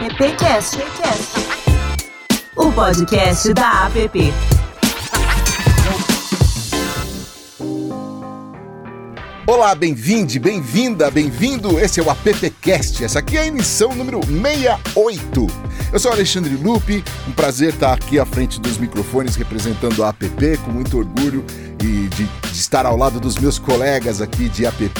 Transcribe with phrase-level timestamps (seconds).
[0.00, 0.78] AppCast,
[2.56, 4.32] o podcast da App.
[9.46, 11.78] Olá, bem-vinde, bem-vinda, bem-vindo.
[11.78, 13.04] Esse é o AppCast.
[13.04, 15.46] Essa aqui é a emissão número 68.
[15.92, 20.56] Eu sou Alexandre Lupe, um prazer estar aqui à frente dos microfones representando a App
[20.64, 21.44] com muito orgulho
[21.78, 24.90] e de, de, estar ao lado dos meus colegas aqui de app.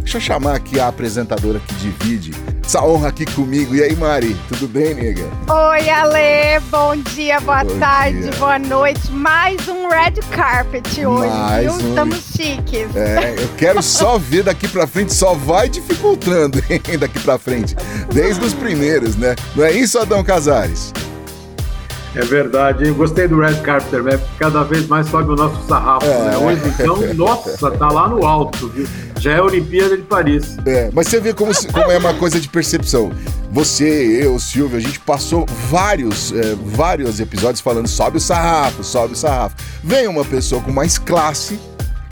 [0.00, 2.32] Deixa eu chamar aqui a apresentadora que divide
[2.64, 3.74] essa honra aqui comigo.
[3.74, 5.24] E aí, Mari, tudo bem, nega?
[5.48, 8.32] Oi, Ale, bom dia, boa bom tarde, dia.
[8.38, 9.10] boa noite.
[9.10, 11.72] Mais um red carpet hoje, Mais viu?
[11.72, 11.88] Um...
[11.90, 12.96] Estamos chiques.
[12.96, 17.74] É, eu quero só ver daqui pra frente, só vai dificultando hein, daqui pra frente.
[18.12, 19.34] Desde os primeiros, né?
[19.54, 20.92] Não é isso, Adão Casares?
[22.14, 22.92] É verdade, hein?
[22.92, 24.20] Gostei do Red Carpenter, né?
[24.38, 26.24] Cada vez mais sobe o nosso sarrafo, é.
[26.24, 26.36] né?
[26.36, 28.86] Hoje, então, nossa, tá lá no alto, viu?
[29.18, 30.56] Já é a Olimpíada de Paris.
[30.66, 33.10] É, mas você vê como, como é uma coisa de percepção.
[33.50, 33.84] Você,
[34.22, 39.16] eu, Silvio, a gente passou vários, é, vários episódios falando sobe o sarrafo, sobe o
[39.16, 39.56] sarrafo.
[39.82, 41.58] Vem uma pessoa com mais classe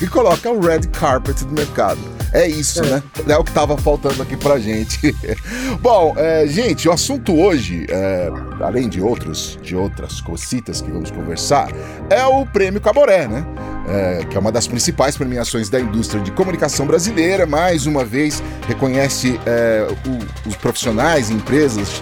[0.00, 1.98] e coloca o red carpet do mercado.
[2.32, 2.86] É isso, é.
[2.88, 3.02] né?
[3.28, 5.14] É o que tava faltando aqui pra gente.
[5.80, 11.10] Bom, é, gente, o assunto hoje, é, além de outros, de outras cositas que vamos
[11.10, 11.70] conversar,
[12.08, 13.44] é o Prêmio Caboré, né?
[13.88, 17.46] É, que é uma das principais premiações da indústria de comunicação brasileira.
[17.46, 22.00] Mais uma vez, reconhece é, o, os profissionais e empresas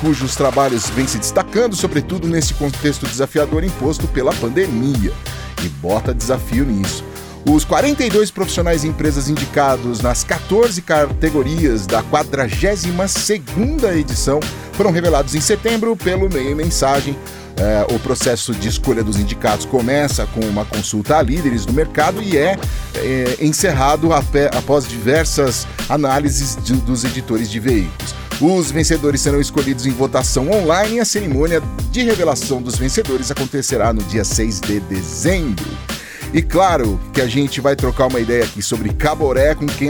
[0.00, 5.12] cujos trabalhos vêm se destacando, sobretudo nesse contexto desafiador imposto pela pandemia.
[5.64, 7.04] E bota desafio nisso.
[7.48, 14.38] Os 42 profissionais e empresas indicados nas 14 categorias da 42ª edição
[14.72, 17.16] foram revelados em setembro pelo Meio Mensagem.
[17.56, 22.22] É, o processo de escolha dos indicados começa com uma consulta a líderes do mercado
[22.22, 22.58] e é,
[22.96, 28.14] é encerrado após diversas análises de, dos editores de veículos.
[28.42, 33.90] Os vencedores serão escolhidos em votação online e a cerimônia de revelação dos vencedores acontecerá
[33.90, 35.97] no dia 6 de dezembro.
[36.32, 39.88] E claro que a gente vai trocar uma ideia aqui sobre Caboré com quem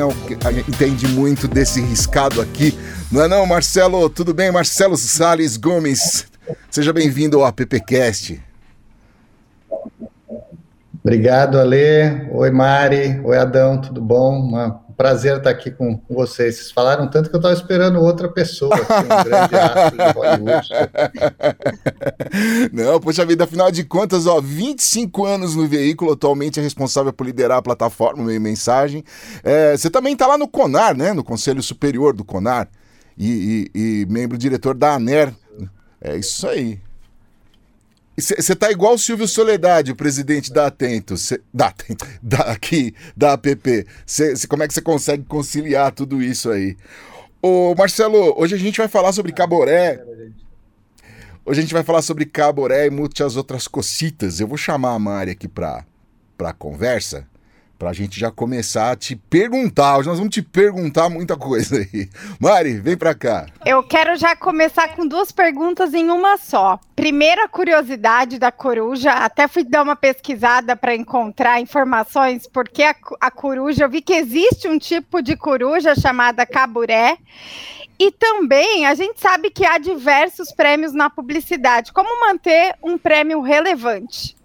[0.68, 2.78] entende muito desse riscado aqui.
[3.10, 4.08] Não é não, Marcelo?
[4.08, 4.52] Tudo bem?
[4.52, 6.26] Marcelo Sales Gomes.
[6.70, 8.40] Seja bem-vindo ao AppCast.
[11.02, 12.28] Obrigado, Ale.
[12.30, 13.20] Oi, Mari.
[13.24, 13.80] Oi, Adão.
[13.80, 14.38] Tudo bom?
[14.38, 16.56] Uma prazer estar aqui com, vocês.
[16.56, 20.68] Vocês falaram tanto que eu estava esperando outra pessoa, assim, um grande astro de Hollywood.
[22.74, 27.24] Não, poxa vida, afinal de contas, ó, 25 anos no veículo, atualmente é responsável por
[27.24, 29.04] liderar a plataforma Meio Mensagem.
[29.44, 31.12] É, você também está lá no CONAR, né?
[31.12, 32.68] No Conselho Superior do CONAR.
[33.16, 35.32] E, e, e membro diretor da ANER.
[36.00, 36.80] É isso aí.
[38.20, 41.72] Você tá igual o Silvio Soledade, o presidente da Atento, cê, da,
[42.20, 43.86] da, aqui, da APP.
[44.04, 46.76] Cê, cê, como é que você consegue conciliar tudo isso aí?
[47.40, 50.02] Ô, Marcelo, hoje a gente vai falar sobre Caboré.
[51.46, 54.40] Hoje a gente vai falar sobre Caboré e muitas outras cocitas.
[54.40, 55.84] Eu vou chamar a Mari aqui para
[56.40, 57.24] a conversa
[57.78, 59.98] para a gente já começar a te perguntar.
[59.98, 62.10] Hoje nós vamos te perguntar muita coisa aí.
[62.40, 63.46] Mari, vem para cá.
[63.64, 66.80] Eu quero já começar com duas perguntas em uma só.
[66.96, 73.30] Primeira curiosidade da coruja, até fui dar uma pesquisada para encontrar informações, porque a, a
[73.30, 77.16] coruja, eu vi que existe um tipo de coruja chamada caburé.
[78.00, 81.92] E também a gente sabe que há diversos prêmios na publicidade.
[81.92, 84.37] Como manter um prêmio relevante?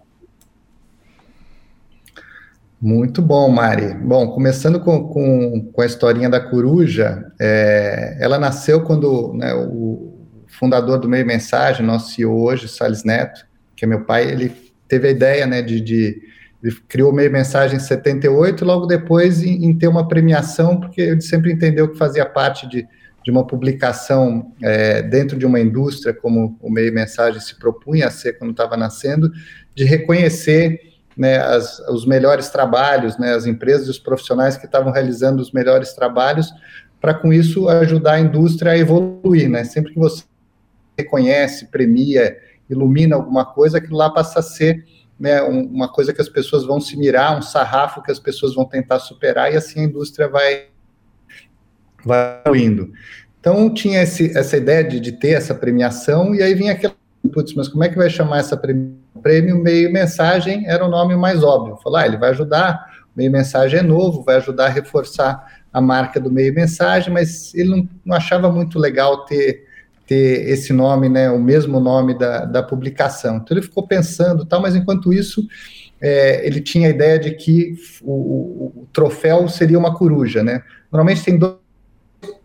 [2.83, 3.93] Muito bom, Mari.
[3.93, 10.13] Bom, começando com, com, com a historinha da coruja, é, ela nasceu quando né, o
[10.47, 14.51] fundador do Meio Mensagem, nosso CEO hoje, Salles Neto, que é meu pai, ele
[14.85, 16.21] teve a ideia né, de, de
[16.61, 20.99] ele criou o Meio Mensagem em 78, logo depois em, em, ter uma premiação, porque
[20.99, 22.85] ele sempre entendeu que fazia parte de,
[23.23, 28.11] de uma publicação é, dentro de uma indústria, como o Meio Mensagem se propunha a
[28.11, 29.31] ser quando estava nascendo,
[29.73, 34.91] de reconhecer né, as, os melhores trabalhos, né, as empresas e os profissionais que estavam
[34.91, 36.51] realizando os melhores trabalhos,
[36.99, 39.49] para com isso ajudar a indústria a evoluir.
[39.49, 39.63] Né?
[39.63, 40.23] Sempre que você
[40.97, 42.37] reconhece, premia,
[42.69, 44.85] ilumina alguma coisa, aquilo lá passa a ser
[45.19, 48.55] né, um, uma coisa que as pessoas vão se mirar, um sarrafo que as pessoas
[48.55, 50.67] vão tentar superar, e assim a indústria vai,
[52.03, 52.41] vai.
[53.39, 56.95] Então tinha esse, essa ideia de, de ter essa premiação, e aí vinha aquela,
[57.31, 59.02] putz, mas como é que vai chamar essa premiação?
[59.23, 61.77] Prêmio Meio Mensagem era o nome mais óbvio.
[61.77, 62.85] Falar, ah, ele vai ajudar,
[63.15, 67.55] o Meio Mensagem é novo, vai ajudar a reforçar a marca do Meio Mensagem, mas
[67.55, 69.65] ele não, não achava muito legal ter,
[70.05, 73.37] ter esse nome, né, o mesmo nome da, da publicação.
[73.37, 75.47] Então ele ficou pensando, tal, mas enquanto isso
[75.99, 80.61] é, ele tinha a ideia de que o, o, o, troféu seria uma coruja, né?
[80.91, 81.63] Normalmente tem dois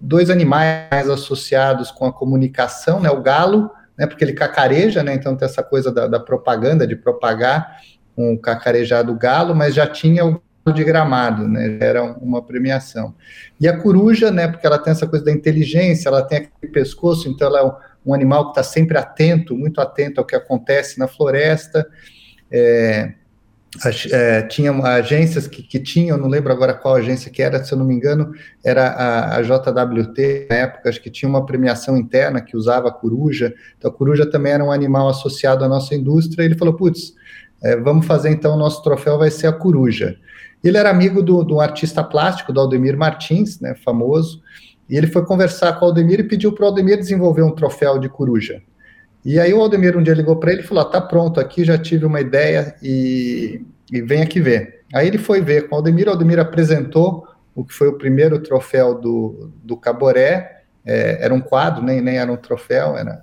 [0.00, 3.10] dois animais associados com a comunicação, né?
[3.10, 4.06] O galo, né?
[4.06, 5.14] Porque ele cacareja, né?
[5.14, 7.80] Então tem essa coisa da, da propaganda, de propagar
[8.16, 10.40] o cacarejado galo, mas já tinha o
[10.72, 11.78] de gramado, né?
[11.80, 13.14] Era uma premiação.
[13.60, 14.48] E a coruja, né?
[14.48, 17.72] Porque ela tem essa coisa da inteligência, ela tem aquele pescoço, então ela é um,
[18.10, 21.86] um animal que está sempre atento, muito atento ao que acontece na floresta.
[22.50, 23.14] É,
[24.10, 27.78] é, tinha agências que, que tinham, não lembro agora qual agência que era, se eu
[27.78, 28.32] não me engano,
[28.64, 32.92] era a, a, JWT, na época, acho que tinha uma premiação interna que usava a
[32.92, 37.14] coruja, então a coruja também era um animal associado à nossa indústria, ele falou, putz,
[37.62, 40.16] é, vamos fazer então, o nosso troféu vai ser a coruja.
[40.64, 44.42] Ele era amigo do, do artista plástico, do Aldemir Martins, né, famoso,
[44.88, 47.98] e ele foi conversar com o Aldemir e pediu para o Aldemir desenvolver um troféu
[47.98, 48.62] de coruja.
[49.24, 51.76] E aí o Aldemir um dia ligou para ele e falou: tá pronto aqui, já
[51.76, 53.62] tive uma ideia e,
[53.92, 54.82] e vem aqui ver.
[54.94, 58.38] Aí ele foi ver com o Aldemir, o Aldemir apresentou o que foi o primeiro
[58.38, 63.22] troféu do, do Caboré, é, era um quadro, nem, nem era um troféu, era...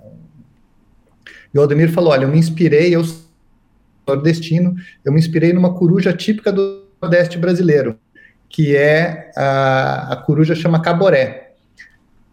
[1.52, 3.24] E o Aldemir falou, olha, eu me inspirei, eu sou
[4.06, 7.98] nordestino, eu me inspirei numa coruja típica do Nordeste brasileiro,
[8.48, 11.54] que é a, a coruja chama Caboré.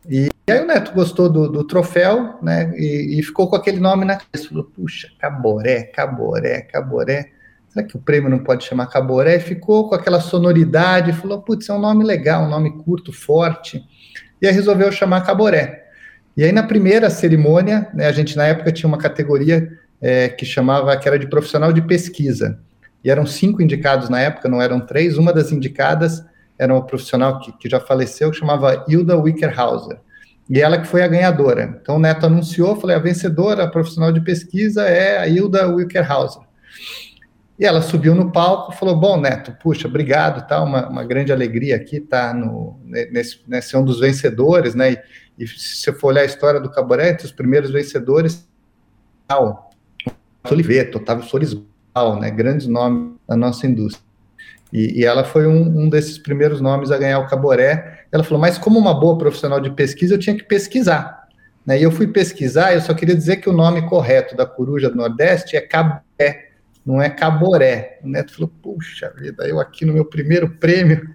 [0.09, 2.73] E e aí o Neto gostou do, do troféu, né?
[2.75, 4.49] E, e, ficou com aquele nome na cabeça.
[4.49, 7.31] Falou, puxa, Caboré, Caboré, Caboré.
[7.69, 9.39] Será que o prêmio não pode chamar Caboré?
[9.39, 13.83] Ficou com aquela sonoridade, falou, putz, é um nome legal, um nome curto, forte.
[14.41, 15.85] E aí resolveu chamar Caboré.
[16.35, 20.45] E aí na primeira cerimônia, né, a gente na época tinha uma categoria é, que
[20.45, 22.59] chamava, que era de profissional de pesquisa.
[23.01, 25.17] E eram cinco indicados na época, não eram três.
[25.17, 26.21] Uma das indicadas
[26.59, 29.99] era uma profissional que, que já faleceu, que chamava Hilda Wickerhauser.
[30.49, 31.79] E ela que foi a ganhadora.
[31.81, 36.43] Então o Neto anunciou, falei, a vencedora, a profissional de pesquisa é a Hilda Wickerhauser.
[37.57, 41.31] E ela subiu no palco e falou, bom, Neto, puxa, obrigado, tá, uma, uma grande
[41.31, 44.99] alegria aqui tá no, nesse, nesse um dos vencedores, né, e,
[45.37, 46.69] e, se você for olhar a história do
[47.11, 48.47] entre os primeiros vencedores,
[49.29, 49.59] Otávio
[50.49, 54.03] Oliveto, Otávio Solisbal, né, grandes nomes da nossa indústria.
[54.73, 58.02] E, e ela foi um, um, desses primeiros nomes a ganhar o Caboré.
[58.13, 61.27] Ela falou, mas como uma boa profissional de pesquisa, eu tinha que pesquisar.
[61.65, 61.79] Né?
[61.79, 64.95] E eu fui pesquisar, eu só queria dizer que o nome correto da coruja do
[64.95, 66.51] Nordeste é Caboré,
[66.85, 67.97] não é Caboré.
[68.03, 71.09] O Neto falou, puxa vida, eu aqui no meu primeiro prêmio,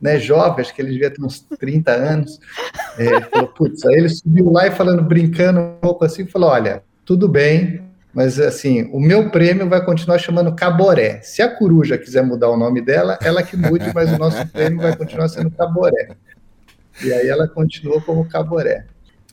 [0.00, 2.40] né, jovem, acho que ele devia ter uns 30 anos,
[2.96, 6.82] é, falou, putz, aí ele subiu lá e falando, brincando um pouco assim, falou, olha,
[7.04, 7.82] tudo bem,
[8.12, 11.20] mas, assim, o meu prêmio vai continuar chamando Caboré.
[11.22, 14.80] Se a coruja quiser mudar o nome dela, ela que mude, mas o nosso prêmio
[14.80, 16.08] vai continuar sendo Caboré.
[17.04, 18.86] E aí ela continua como Caboré.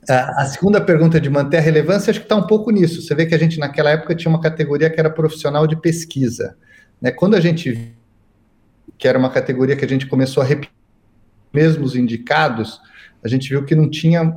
[0.10, 3.02] A, segunda pergunta de manter a relevância, acho que está um pouco nisso.
[3.02, 6.56] Você vê que a gente, naquela época, tinha uma categoria que era profissional de pesquisa.
[7.02, 7.12] Né?
[7.12, 7.94] Quando a gente
[8.98, 10.72] que era uma categoria que a gente começou a repetir
[11.54, 12.82] mesmos indicados,
[13.24, 14.36] a gente viu que não tinha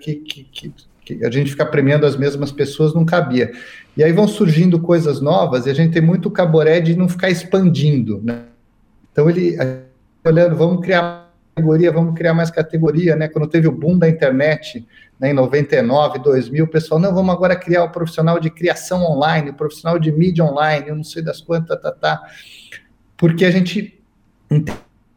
[0.00, 0.74] que, que, que
[1.06, 3.52] que a gente ficar premiando as mesmas pessoas não cabia.
[3.96, 7.30] E aí vão surgindo coisas novas e a gente tem muito caboré de não ficar
[7.30, 8.42] expandindo, né?
[9.12, 9.56] Então ele
[10.24, 11.25] olhando, vamos criar
[11.56, 13.28] categoria, vamos criar mais categoria, né?
[13.28, 14.86] Quando teve o boom da internet,
[15.18, 19.50] né, em 99, 2000, o pessoal, não, vamos agora criar o profissional de criação online,
[19.50, 22.22] o profissional de mídia online, eu não sei das quantas, tá, tá, tá.
[23.16, 23.98] Porque a gente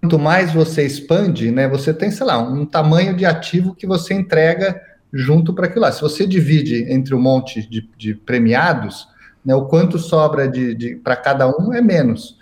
[0.01, 4.13] quanto mais você expande, né, você tem, sei lá, um tamanho de ativo que você
[4.13, 4.81] entrega
[5.11, 5.91] junto para aquilo lá.
[5.91, 9.09] Se você divide entre um monte de, de premiados,
[9.43, 12.38] né, o quanto sobra de, de para cada um é menos.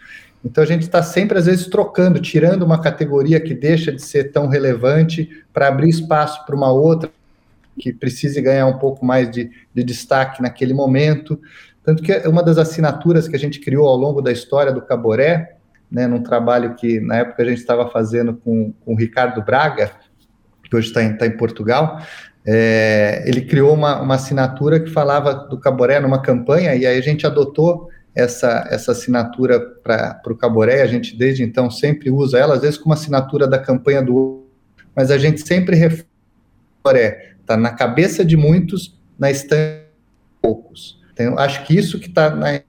[0.48, 4.32] Então a gente está sempre, às vezes, trocando, tirando uma categoria que deixa de ser
[4.32, 7.12] tão relevante para abrir espaço para uma outra
[7.78, 11.40] que precise ganhar um pouco mais de, de destaque naquele momento.
[11.84, 15.58] Tanto que uma das assinaturas que a gente criou ao longo da história do Caboré,
[15.92, 19.92] né, num trabalho que na época a gente estava fazendo com, com o Ricardo Braga,
[20.64, 22.02] que hoje está em, tá em Portugal,
[22.46, 27.02] é, ele criou uma, uma assinatura que falava do Caboré numa campanha, e aí a
[27.02, 32.56] gente adotou essa, essa assinatura para o Caboré, a gente desde então sempre usa ela,
[32.56, 34.44] às vezes como assinatura da campanha do
[34.96, 36.08] mas a gente sempre refere,
[37.40, 41.00] está na cabeça de muitos, na estante de poucos.
[41.14, 42.60] Então, acho que isso que está na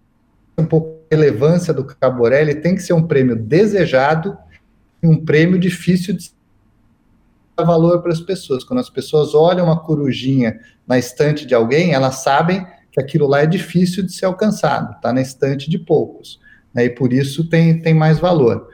[0.58, 4.36] um pouco relevância do Caboré, ele tem que ser um prêmio desejado
[5.02, 6.30] e um prêmio difícil de
[7.58, 8.62] valor para as pessoas.
[8.62, 12.66] Quando as pessoas olham uma corujinha na estante de alguém, elas sabem
[12.98, 16.40] aquilo lá é difícil de ser alcançado, está na estante de poucos.
[16.74, 18.68] Né, e por isso tem, tem mais valor.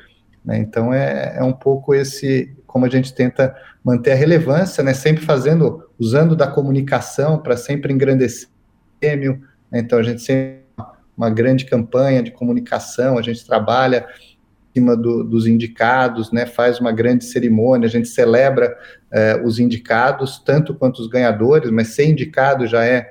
[0.45, 3.55] Né, então é, é um pouco esse como a gente tenta
[3.85, 9.41] manter a relevância, né, sempre fazendo, usando da comunicação para sempre engrandecer o prêmio.
[9.71, 10.65] Né, então a gente sempre
[11.17, 14.05] uma grande campanha de comunicação, a gente trabalha
[14.75, 18.77] cima do, dos indicados, né, faz uma grande cerimônia, a gente celebra
[19.13, 23.09] eh, os indicados, tanto quanto os ganhadores, mas ser indicado já é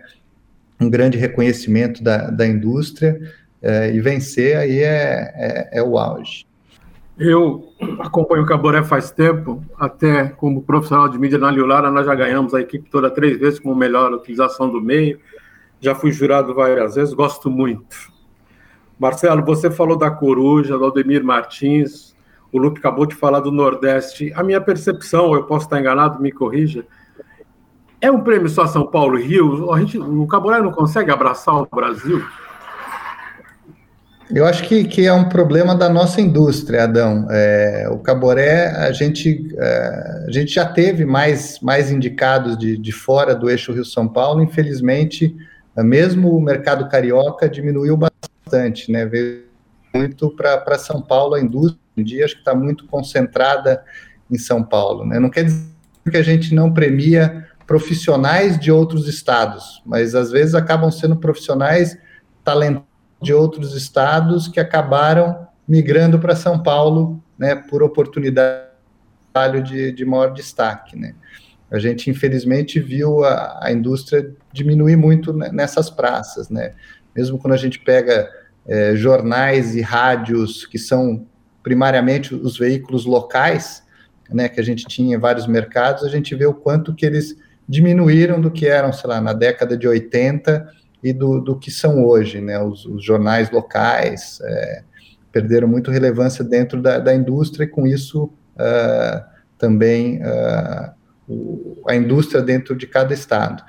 [0.83, 3.19] um grande reconhecimento da, da indústria,
[3.65, 6.45] eh, e vencer aí é, é, é, o auge.
[7.17, 12.13] Eu acompanho o Caboré faz tempo, até como profissional de mídia na Liulara, nós já
[12.13, 15.17] ganhamos a equipe toda três vezes como melhor utilização do meio,
[15.79, 18.11] já fui jurado várias vezes, gosto muito.
[18.99, 22.13] Marcelo, você falou da Coruja, do Aldemir Martins,
[22.51, 24.33] o Lupe acabou de falar do Nordeste.
[24.35, 26.85] A minha percepção, eu posso estar enganado, me corrija,
[28.03, 29.71] é um prêmio só São Paulo e Rio?
[29.71, 32.21] A gente, o Caboré não consegue abraçar o Brasil?
[34.29, 37.25] Eu acho que, que é um problema da nossa indústria, Adão.
[37.31, 42.91] É, o Caboré, a gente, é, a gente já teve mais, mais indicados de, de
[42.91, 45.33] fora do eixo Rio-São Paulo, infelizmente,
[45.77, 49.05] mesmo o mercado carioca diminuiu bastante né?
[49.05, 49.43] Veio
[49.93, 53.81] muito para São Paulo, a indústria em dia acho que está muito concentrada
[54.29, 55.19] em São Paulo, né?
[55.19, 55.63] Não quer dizer
[56.09, 61.97] que a gente não premia profissionais de outros estados, mas às vezes acabam sendo profissionais
[62.43, 62.85] talentosos
[63.19, 68.61] de outros estados que acabaram migrando para São Paulo, né, por oportunidade
[69.65, 71.15] de, de maior destaque, né.
[71.71, 76.75] A gente, infelizmente, viu a, a indústria diminuir muito nessas praças, né.
[77.15, 78.29] Mesmo quando a gente pega
[78.67, 81.25] é, jornais e rádios que são
[81.63, 83.81] primariamente os veículos locais,
[84.29, 87.35] né, que a gente tinha em vários mercados, a gente vê o quanto que eles
[87.67, 90.67] diminuíram do que eram, sei lá, na década de 80
[91.03, 94.83] e do, do que são hoje, né, os, os jornais locais é,
[95.31, 99.23] perderam muito relevância dentro da, da indústria e com isso uh,
[99.57, 100.93] também uh,
[101.27, 103.63] o, a indústria dentro de cada estado.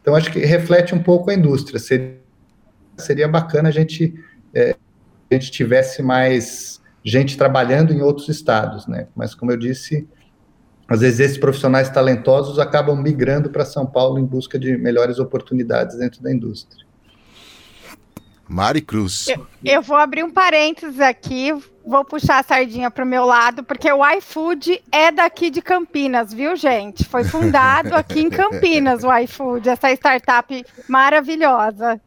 [0.00, 2.18] Então, acho que reflete um pouco a indústria, seria,
[2.96, 4.14] seria bacana a gente
[4.54, 4.76] é,
[5.30, 9.08] a gente tivesse mais gente trabalhando em outros estados, né?
[9.14, 10.08] Mas como eu disse,
[10.88, 15.98] às vezes esses profissionais talentosos acabam migrando para São Paulo em busca de melhores oportunidades
[15.98, 16.88] dentro da indústria.
[18.48, 19.28] Mari Cruz.
[19.28, 21.52] Eu, eu vou abrir um parênteses aqui,
[21.84, 26.32] vou puxar a sardinha para o meu lado, porque o iFood é daqui de Campinas,
[26.32, 27.04] viu, gente?
[27.04, 32.00] Foi fundado aqui em Campinas o iFood, essa startup maravilhosa.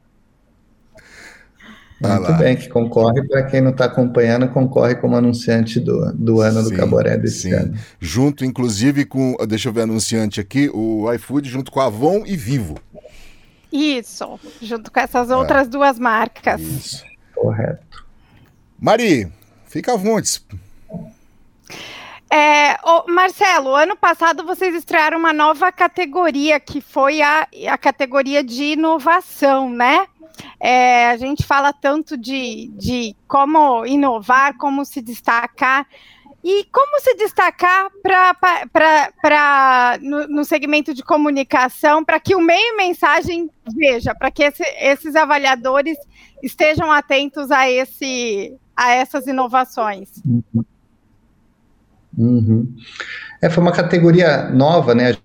[2.02, 6.64] Muito bem, que concorre, para quem não está acompanhando, concorre como anunciante do, do ano
[6.64, 7.54] sim, do Caboré desse sim.
[7.54, 7.76] ano.
[8.00, 12.36] Junto, inclusive, com, deixa eu ver anunciante aqui, o iFood, junto com a Avon e
[12.36, 12.80] Vivo.
[13.72, 15.36] Isso, junto com essas é.
[15.36, 16.60] outras duas marcas.
[16.60, 17.06] Isso.
[17.36, 18.06] Correto.
[18.80, 19.32] Mari,
[19.66, 20.42] fica à vontade.
[22.32, 28.42] É, oh, Marcelo, ano passado vocês estrearam uma nova categoria, que foi a, a categoria
[28.42, 30.08] de inovação, né?
[30.58, 35.86] É, a gente fala tanto de, de como inovar, como se destacar.
[36.44, 37.92] E como se destacar
[40.02, 45.16] no, no segmento de comunicação, para que o meio mensagem veja, para que esse, esses
[45.16, 45.98] avaliadores
[46.42, 50.10] estejam atentos a, esse, a essas inovações?
[52.18, 52.76] Uhum.
[53.42, 55.16] É, foi uma categoria nova, né?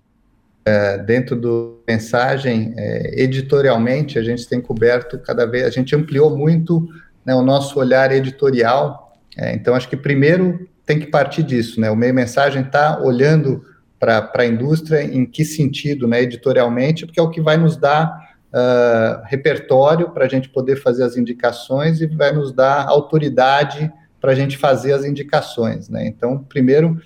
[0.65, 6.35] É, dentro do mensagem, é, editorialmente, a gente tem coberto cada vez, a gente ampliou
[6.35, 6.85] muito
[7.25, 9.13] né, o nosso olhar editorial.
[9.37, 11.89] É, então, acho que primeiro tem que partir disso, né?
[11.89, 13.63] O meio mensagem está olhando
[13.99, 18.27] para a indústria em que sentido, né, editorialmente, porque é o que vai nos dar
[18.53, 24.31] uh, repertório para a gente poder fazer as indicações e vai nos dar autoridade para
[24.31, 26.07] a gente fazer as indicações, né?
[26.07, 26.99] Então, primeiro,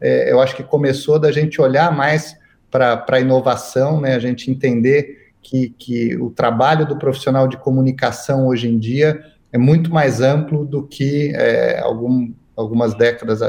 [0.00, 2.36] é, eu acho que começou da gente olhar mais
[2.70, 4.14] para a inovação, né?
[4.14, 9.58] A gente entender que, que o trabalho do profissional de comunicação hoje em dia é
[9.58, 13.40] muito mais amplo do que é, algum, algumas décadas,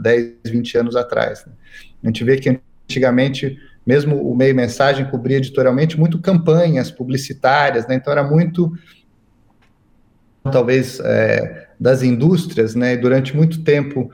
[0.00, 1.44] 10, 20 anos atrás.
[1.44, 1.52] Né?
[2.02, 2.58] A gente vê que
[2.88, 7.96] antigamente, mesmo o meio mensagem cobria editorialmente muito campanhas publicitárias, né?
[7.96, 8.72] então era muito,
[10.50, 12.92] talvez, é, das indústrias, né?
[12.92, 14.10] E durante muito tempo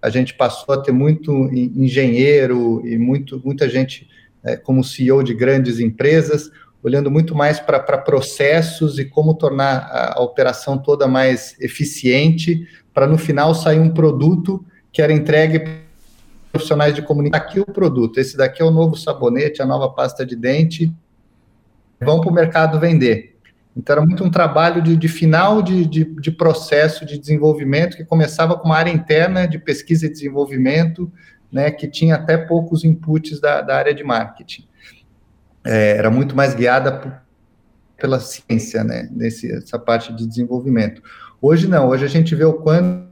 [0.00, 4.08] a gente passou a ter muito engenheiro e muito, muita gente
[4.44, 10.18] é, como CEO de grandes empresas, olhando muito mais para processos e como tornar a,
[10.18, 15.72] a operação toda mais eficiente, para no final sair um produto que era entregue para
[16.52, 17.46] profissionais de comunicação.
[17.46, 20.92] Aqui o produto, esse daqui é o novo sabonete, a nova pasta de dente,
[22.00, 23.37] vão para o mercado vender.
[23.78, 28.04] Então, era muito um trabalho de, de final de, de, de, processo de desenvolvimento que
[28.04, 31.12] começava com uma área interna de pesquisa e desenvolvimento,
[31.50, 34.66] né, que tinha até poucos inputs da, da área de marketing.
[35.64, 37.12] É, era muito mais guiada por,
[37.96, 41.00] pela ciência, né, nesse, essa parte de desenvolvimento.
[41.40, 43.06] Hoje não, hoje a gente vê o quanto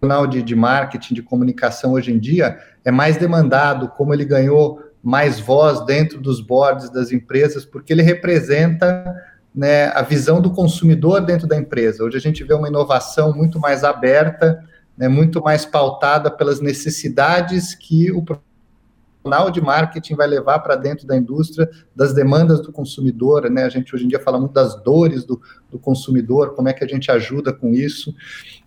[0.00, 4.82] profissional de, de marketing, de comunicação hoje em dia é mais demandado, como ele ganhou
[5.02, 9.14] mais voz dentro dos boards das empresas, porque ele representa
[9.54, 12.02] né, a visão do consumidor dentro da empresa.
[12.02, 14.64] Hoje a gente vê uma inovação muito mais aberta,
[14.96, 21.06] né, muito mais pautada pelas necessidades que o profissional de marketing vai levar para dentro
[21.06, 23.64] da indústria, das demandas do consumidor, né?
[23.64, 25.40] A gente hoje em dia fala muito das dores do,
[25.70, 28.12] do consumidor, como é que a gente ajuda com isso.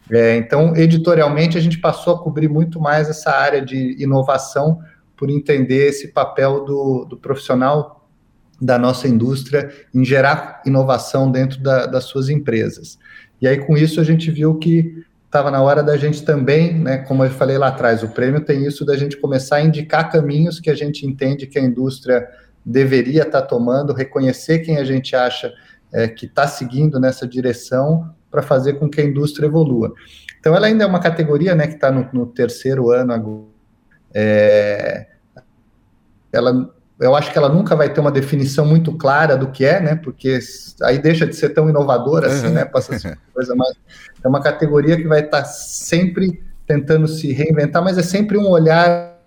[0.09, 4.79] É, então, editorialmente, a gente passou a cobrir muito mais essa área de inovação
[5.17, 8.04] por entender esse papel do, do profissional
[8.61, 12.97] da nossa indústria em gerar inovação dentro da, das suas empresas.
[13.41, 16.99] E aí, com isso, a gente viu que estava na hora da gente também, né,
[16.99, 20.59] como eu falei lá atrás, o prêmio tem isso da gente começar a indicar caminhos
[20.59, 22.25] que a gente entende que a indústria
[22.65, 25.53] deveria estar tá tomando, reconhecer quem a gente acha
[25.91, 29.93] é, que está seguindo nessa direção para fazer com que a indústria evolua.
[30.39, 33.45] Então, ela ainda é uma categoria né, que está no, no, terceiro ano agora.
[34.13, 35.07] É,
[36.31, 39.81] ela eu acho que ela nunca vai ter uma definição muito clara do que é,
[39.81, 39.95] né?
[39.95, 40.39] Porque
[40.83, 42.63] aí deixa de ser tão inovadora assim, né?
[42.63, 43.75] Passa a ser coisa mais.
[44.23, 49.19] É uma categoria que vai estar sempre tentando se reinventar, mas é sempre um olhar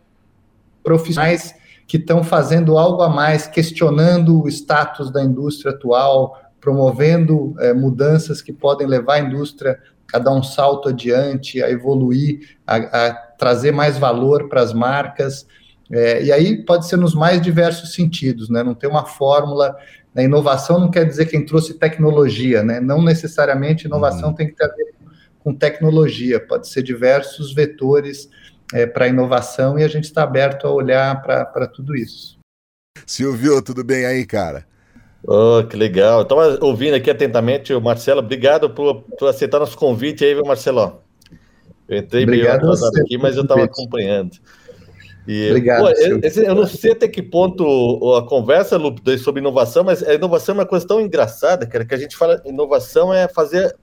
[0.83, 1.55] profissionais
[1.87, 8.43] que estão fazendo algo a mais, questionando o status da indústria atual, promovendo é, mudanças
[8.43, 9.79] que podem levar a indústria
[10.13, 15.47] a dar um salto adiante, a evoluir, a, a trazer mais valor para as marcas.
[15.91, 18.63] É, e aí pode ser nos mais diversos sentidos, né?
[18.63, 19.77] Não tem uma fórmula.
[20.15, 20.25] Né?
[20.25, 22.81] Inovação não quer dizer quem trouxe tecnologia, né?
[22.81, 24.35] Não necessariamente inovação uhum.
[24.35, 24.95] tem que ter a ver
[25.39, 28.29] com tecnologia, pode ser diversos vetores
[28.75, 32.39] é, para inovação e a gente está aberto a olhar para tudo isso.
[33.07, 34.67] Silvio, tudo bem aí, cara?
[35.27, 36.23] Oh, que legal.
[36.23, 38.21] Estava ouvindo aqui atentamente o Marcelo.
[38.21, 41.01] Obrigado por, por aceitar nosso convite aí, viu, Marcelo?
[41.89, 44.37] Eu entrei Obrigado meio atrasado aqui, mas eu estava acompanhando.
[45.29, 45.83] E, Obrigado.
[45.83, 50.15] Pô, eu, eu, não sei até que ponto a conversa, Lupe, sobre inovação, mas a
[50.15, 53.77] inovação é uma coisa tão engraçada, cara, que a gente fala inovação é fazer,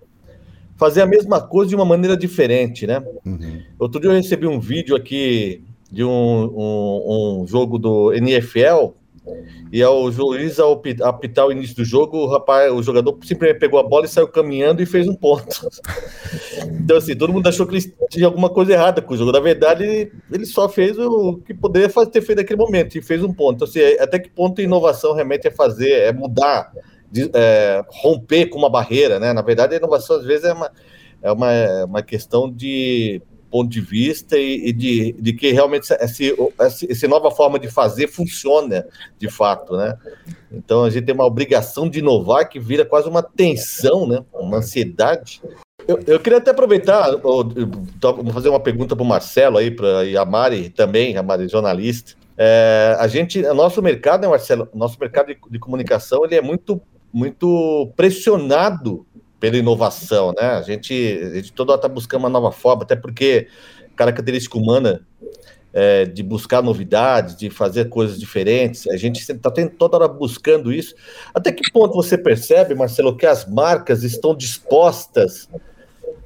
[0.76, 3.00] fazer a mesma coisa de uma maneira diferente, né?
[3.24, 3.62] Uhum.
[3.78, 8.96] Outro dia eu recebi um vídeo aqui de um, um, um jogo do NFL
[9.72, 13.80] e ao juiz ao apitar o início do jogo, o rapaz, o jogador simplesmente pegou
[13.80, 15.46] a bola e saiu caminhando e fez um ponto.
[16.68, 19.32] Então, assim, todo mundo achou que ele tinha alguma coisa errada com o jogo.
[19.32, 23.24] Na verdade, ele, só fez o que poderia fazer, ter feito naquele momento e fez
[23.24, 23.56] um ponto.
[23.56, 26.72] Então, assim, até que ponto a inovação realmente é fazer, é mudar,
[27.12, 29.34] de, é, romper com uma barreira, né?
[29.34, 30.72] Na verdade, a inovação às vezes é uma,
[31.22, 33.22] é uma, é uma questão de
[33.56, 38.86] ponto de vista e, e de, de, que realmente essa, nova forma de fazer funciona
[39.18, 39.98] de fato, né?
[40.52, 44.22] Então a gente tem uma obrigação de inovar que vira quase uma tensão, né?
[44.34, 45.42] Uma ansiedade.
[45.88, 50.26] Eu, eu queria até aproveitar, vou fazer uma pergunta para o Marcelo aí, para a
[50.26, 52.14] Mari também, a Mari jornalista.
[52.38, 56.82] É, a gente, nosso mercado, né, Marcelo, nosso mercado de, de comunicação, ele é muito,
[57.14, 59.06] muito pressionado
[59.46, 60.54] pela inovação, né?
[60.54, 63.48] A gente, a gente toda hora está buscando uma nova forma, até porque
[63.96, 65.06] característica humana
[65.72, 70.96] é, de buscar novidades, de fazer coisas diferentes, a gente está toda hora buscando isso.
[71.32, 75.48] Até que ponto você percebe, Marcelo, que as marcas estão dispostas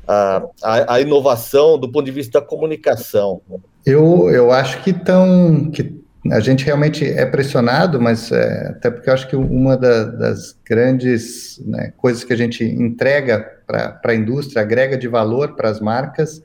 [0.07, 3.41] à, inovação do ponto de vista da comunicação?
[3.85, 5.98] Eu, eu acho que estão que
[6.31, 10.57] a gente realmente é pressionado, mas é, até porque eu acho que uma da, das
[10.67, 15.79] grandes né, coisas que a gente entrega para a indústria, agrega de valor para as
[15.79, 16.41] marcas,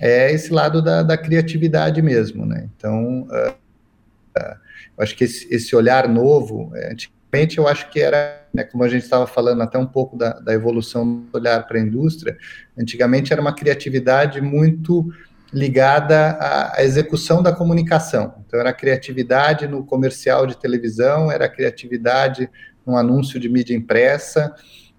[0.00, 2.44] é esse lado da, da criatividade mesmo.
[2.44, 2.68] Né?
[2.76, 4.56] Então, uh, uh,
[4.96, 8.84] eu acho que esse, esse olhar novo, é, antigamente eu acho que era, né, como
[8.84, 12.36] a gente estava falando até um pouco da, da evolução do olhar para a indústria,
[12.78, 15.10] antigamente era uma criatividade muito
[15.52, 18.34] ligada à, execução da comunicação.
[18.46, 22.50] Então, era criatividade no comercial de televisão, era criatividade
[22.84, 24.54] no anúncio de mídia impressa.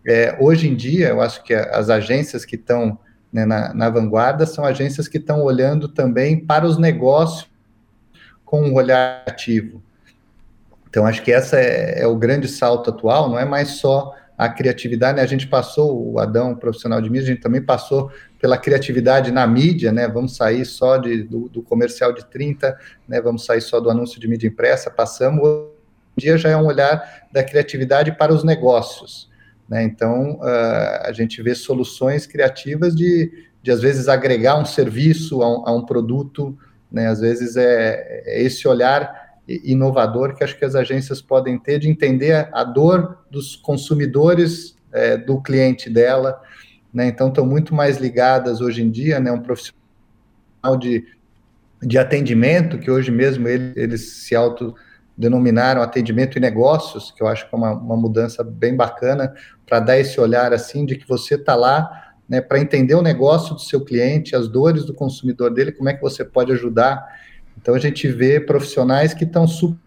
[0.06, 2.98] É, hoje em dia, eu acho que as agências que estão
[3.32, 7.50] né, na, na, vanguarda são agências que estão olhando também para os negócios
[8.46, 9.84] com um olhar ativo.
[10.90, 14.47] Então, acho que essa é, é o grande salto atual, não é mais só a
[14.47, 15.23] criatividade, né?
[15.23, 19.47] A gente passou, o Adão, profissional de mídia, a gente também passou pela criatividade na
[19.47, 20.08] mídia, né?
[20.08, 23.19] Vamos sair só de, do, do, comercial de 30, né?
[23.19, 25.41] Vamos sair só do anúncio de mídia impressa, passamos.
[25.41, 25.71] Hoje
[26.17, 29.28] em dia já é um olhar da criatividade para os negócios,
[29.67, 29.84] né?
[29.84, 35.50] Então, uh, a gente vê soluções criativas de, de às vezes, agregar um serviço a
[35.50, 36.56] um, a um produto,
[36.91, 37.08] né?
[37.08, 41.90] Às vezes é, é esse olhar inovador que acho que as agências podem ter de
[41.90, 46.42] entender a dor dos consumidores é, do cliente dela,
[46.94, 47.08] né?
[47.08, 49.32] Então estão muito mais ligadas hoje em dia, né?
[49.32, 51.06] Um profissional de,
[51.82, 57.48] de atendimento, que hoje mesmo eles, eles se autodenominaram atendimento e negócios, que eu acho
[57.48, 59.34] que é uma, uma mudança bem bacana
[59.66, 63.56] para dar esse olhar assim de que você está lá né, para entender o negócio
[63.56, 67.06] do seu cliente, as dores do consumidor dele, como é que você pode ajudar.
[67.60, 69.78] Então a gente vê profissionais que estão super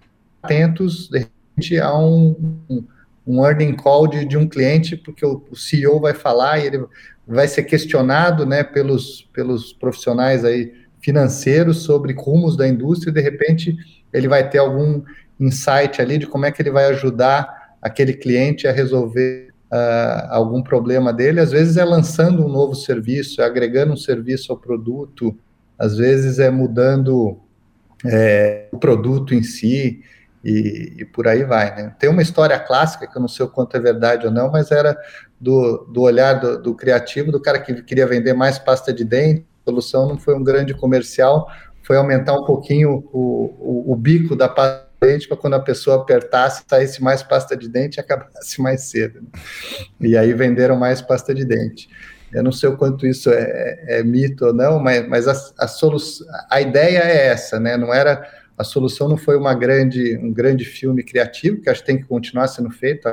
[0.43, 2.85] atentos de repente, a um, um,
[3.27, 6.85] um earning call de, de, um cliente, porque o, o, CEO vai falar e ele
[7.27, 13.21] vai ser questionado né, pelos, pelos profissionais aí financeiros sobre rumos da indústria, e de
[13.21, 13.77] repente
[14.13, 15.03] ele vai ter algum
[15.39, 20.63] insight ali de como é que ele vai ajudar aquele cliente a resolver uh, algum
[20.63, 25.35] problema dele, às vezes é lançando um novo serviço, é agregando um serviço ao produto,
[25.79, 27.39] às vezes é mudando
[28.05, 30.03] é, o produto em si,
[30.45, 31.75] e, e, por aí vai.
[31.75, 31.95] Né?
[31.99, 34.71] Tem uma história clássica, que eu não sei o quanto é verdade ou não, mas
[34.71, 34.97] era
[35.39, 39.47] do, do olhar do, do criativo, do cara que queria vender mais pasta de dente,
[39.67, 41.47] a solução não foi um grande comercial,
[41.83, 45.97] foi aumentar um pouquinho o, o, o bico da pasta dente para quando a pessoa
[45.97, 49.21] apertasse, saísse mais pasta de dente e acabasse mais cedo.
[49.21, 49.29] Né?
[50.01, 51.89] E aí venderam mais pasta de dente.
[52.33, 53.41] Eu não sei o quanto isso é,
[53.89, 57.77] é, é mito ou não, mas, mas a, a, solução, a ideia é essa, né?
[57.77, 58.29] Não era
[58.61, 62.05] a solução não foi uma grande, um grande filme criativo, que acho que tem que
[62.05, 63.09] continuar sendo feito,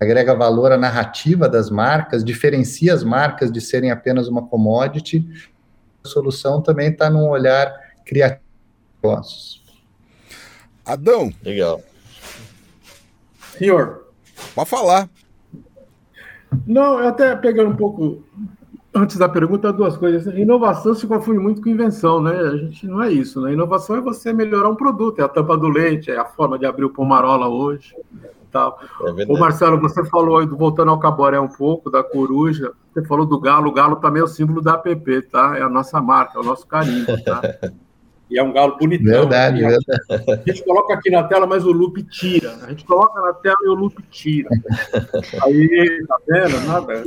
[0.00, 5.28] agrega valor à narrativa das marcas, diferencia as marcas de serem apenas uma commodity.
[6.02, 7.70] A solução também está num olhar
[8.06, 8.40] criativo.
[10.86, 11.34] Adão.
[11.42, 11.82] Legal.
[13.58, 14.08] Senhor.
[14.54, 15.10] Pode falar.
[16.66, 18.22] Não, até pegando um pouco
[18.94, 20.34] antes da pergunta, duas coisas.
[20.34, 22.36] Inovação se confunde muito com invenção, né?
[22.36, 23.52] A gente não é isso, né?
[23.52, 26.66] Inovação é você melhorar um produto, é a tampa do leite, é a forma de
[26.66, 27.94] abrir o pomarola hoje.
[28.50, 28.80] Tal.
[29.02, 33.38] É Ô Marcelo, você falou, voltando ao caboré um pouco, da coruja, você falou do
[33.38, 35.56] galo, o galo também é o símbolo da app, tá?
[35.58, 37.42] É a nossa marca, é o nosso carimbo, tá?
[38.30, 39.20] E é um galo bonitão.
[39.20, 39.68] Verdade, né?
[39.68, 40.42] verdade.
[40.46, 42.56] A gente coloca aqui na tela, mas o loop tira.
[42.62, 44.50] A gente coloca na tela e o loop tira.
[45.42, 46.60] Aí, tá vendo?
[46.66, 47.04] Nada.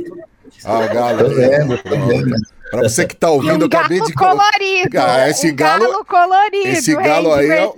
[0.64, 1.18] Ah, o galo.
[1.18, 2.36] Tô vendo, tô vendo.
[2.70, 4.98] Pra você que tá ouvindo, um eu acabei de colorido.
[4.98, 6.68] Ah, esse um galo, galo colorido.
[6.68, 7.72] Esse galo aí é,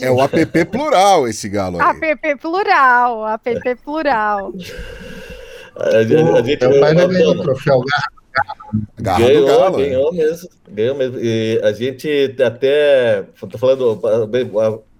[0.00, 2.10] é, o app plural, esse galo aí.
[2.10, 4.52] App plural, app plural.
[5.76, 8.19] A gente, a gente, Meu pai ganhou o troféu galo.
[8.98, 11.18] Garra ganhou, galo, ganhou mesmo, ganhou mesmo.
[11.18, 14.00] E a gente até, tô falando,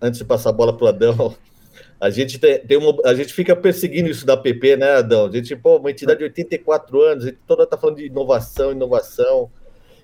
[0.01, 1.35] antes de passar a bola pro Adão,
[2.01, 5.27] a gente tem, tem uma, a gente fica perseguindo isso da PP, né, Adão?
[5.27, 8.73] A gente, pô, uma entidade de 84 anos, a gente toda tá falando de inovação,
[8.73, 9.51] inovação,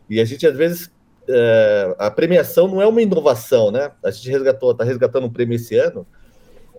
[0.08, 0.90] e a gente às vezes
[1.28, 3.90] é, a premiação não é uma inovação, né?
[4.04, 6.06] A gente resgatou, tá resgatando um prêmio esse ano,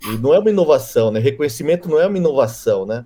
[0.04, 1.20] e não é uma inovação, né?
[1.20, 3.06] Reconhecimento não é uma inovação, né?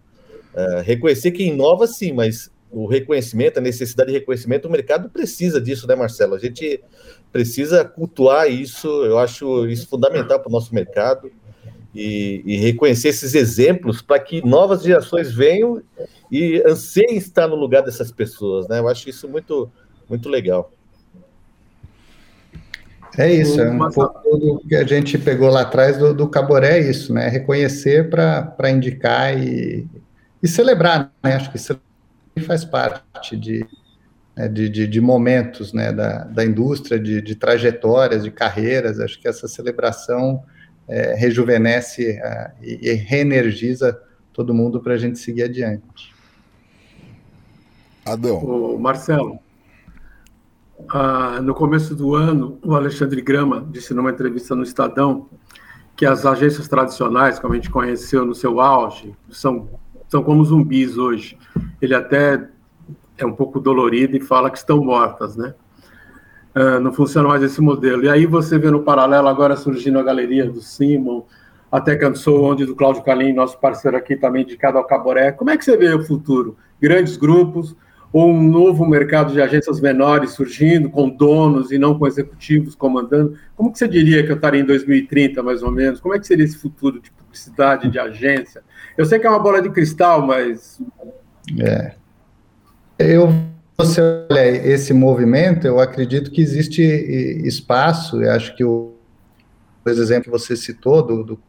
[0.53, 5.59] É, reconhecer que inova sim, mas o reconhecimento, a necessidade de reconhecimento, o mercado precisa
[5.59, 6.35] disso, né, Marcelo?
[6.35, 6.81] A gente
[7.31, 11.31] precisa cultuar isso, eu acho isso fundamental para o nosso mercado
[11.93, 15.81] e, e, reconhecer esses exemplos para que novas gerações venham
[16.31, 18.79] e anseiem estar no lugar dessas pessoas, né?
[18.79, 19.69] Eu acho isso muito,
[20.09, 20.71] muito legal.
[23.17, 26.79] É isso, é um pouco do que a gente pegou lá atrás do, do Caboré,
[26.79, 27.27] é isso, né?
[27.27, 29.85] Reconhecer para indicar e,
[30.41, 31.35] e celebrar, né?
[31.35, 31.90] Acho que celebrar
[32.39, 33.65] faz parte de,
[34.35, 38.99] né, de, de, de, momentos né, da, da indústria, de, de, trajetórias, de carreiras.
[38.99, 40.43] Acho que essa celebração
[40.87, 43.99] é, rejuvenesce é, e, e reenergiza
[44.31, 46.13] todo mundo para a gente seguir adiante.
[48.05, 48.77] Adão.
[48.79, 49.39] Marcelo,
[50.89, 55.29] ah, no começo do ano, o Alexandre Grama disse numa entrevista no Estadão
[55.95, 59.69] que as agências tradicionais, como a gente conheceu no seu auge, são
[60.11, 61.37] são como zumbis hoje.
[61.81, 62.49] Ele até
[63.17, 65.53] é um pouco dolorido e fala que estão mortas, né?
[66.53, 68.03] Uh, não funciona mais esse modelo.
[68.03, 71.23] E aí você vê no paralelo agora surgindo a galeria do Simon,
[71.71, 75.31] até cansou onde do Cláudio Calim, nosso parceiro aqui também indicado ao Caboré.
[75.31, 76.57] Como é que você vê o futuro?
[76.81, 77.73] Grandes grupos
[78.11, 83.37] ou um novo mercado de agências menores surgindo, com donos e não com executivos comandando?
[83.55, 86.01] Como que você diria que eu estaria em 2030, mais ou menos?
[86.01, 88.61] Como é que seria esse futuro de publicidade, de agência?
[88.97, 90.79] Eu sei que é uma bola de cristal, mas.
[91.59, 91.93] É.
[92.99, 93.33] Eu,
[93.77, 96.81] você olha esse movimento, eu acredito que existe
[97.43, 98.95] espaço, eu acho que o
[99.83, 101.39] por exemplo que você citou do, do,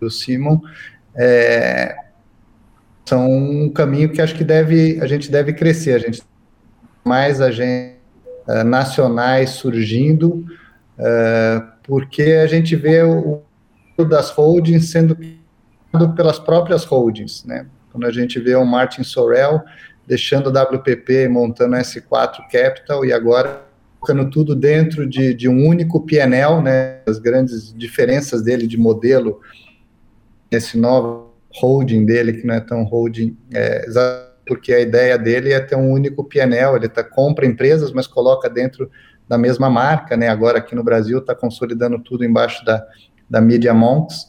[0.00, 0.58] do Simon,
[1.14, 1.96] é,
[3.08, 6.22] são um caminho que acho que deve, a gente deve crescer, a gente
[7.04, 7.96] mais agentes
[8.46, 10.44] uh, nacionais surgindo,
[10.98, 13.42] uh, porque a gente vê o,
[14.04, 15.16] das holdings sendo
[16.14, 17.66] pelas próprias holdings, né?
[17.90, 19.62] Quando a gente vê o Martin Sorrell
[20.06, 23.62] deixando o WPP, montando S4 Capital e agora
[23.98, 29.40] colocando tudo dentro de, de um único PNL, né, as grandes diferenças dele de modelo,
[30.50, 33.84] esse novo holding dele, que não é tão holding, é,
[34.46, 38.48] porque a ideia dele é ter um único PNL, ele tá, compra empresas, mas coloca
[38.48, 38.90] dentro
[39.28, 42.86] da mesma marca, né, agora aqui no Brasil está consolidando tudo embaixo da,
[43.28, 44.28] da Media Monks,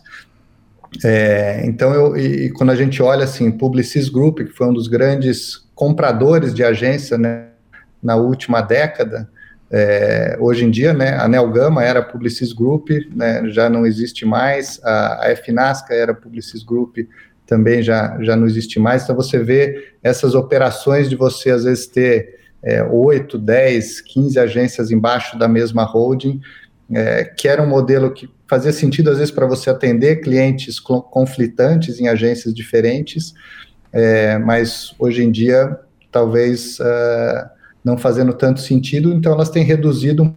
[1.04, 4.88] é, então, eu, e, quando a gente olha assim, Publicis Group, que foi um dos
[4.88, 7.48] grandes compradores de agência né,
[8.02, 9.30] na última década,
[9.72, 14.80] é, hoje em dia, né, a Nelgama era Publicis Group, né, já não existe mais,
[14.84, 16.98] a, a FNASCA era Publicis Group,
[17.46, 21.88] também já, já não existe mais, então você vê essas operações de você, às vezes,
[21.88, 26.42] ter é, 8, 10, 15 agências embaixo da mesma holding,
[26.92, 32.00] é, que era um modelo que fazia sentido, às vezes, para você atender clientes conflitantes
[32.00, 33.34] em agências diferentes,
[33.94, 35.78] é, mas hoje em dia,
[36.12, 37.50] talvez uh,
[37.84, 40.36] não fazendo tanto sentido, então elas têm reduzido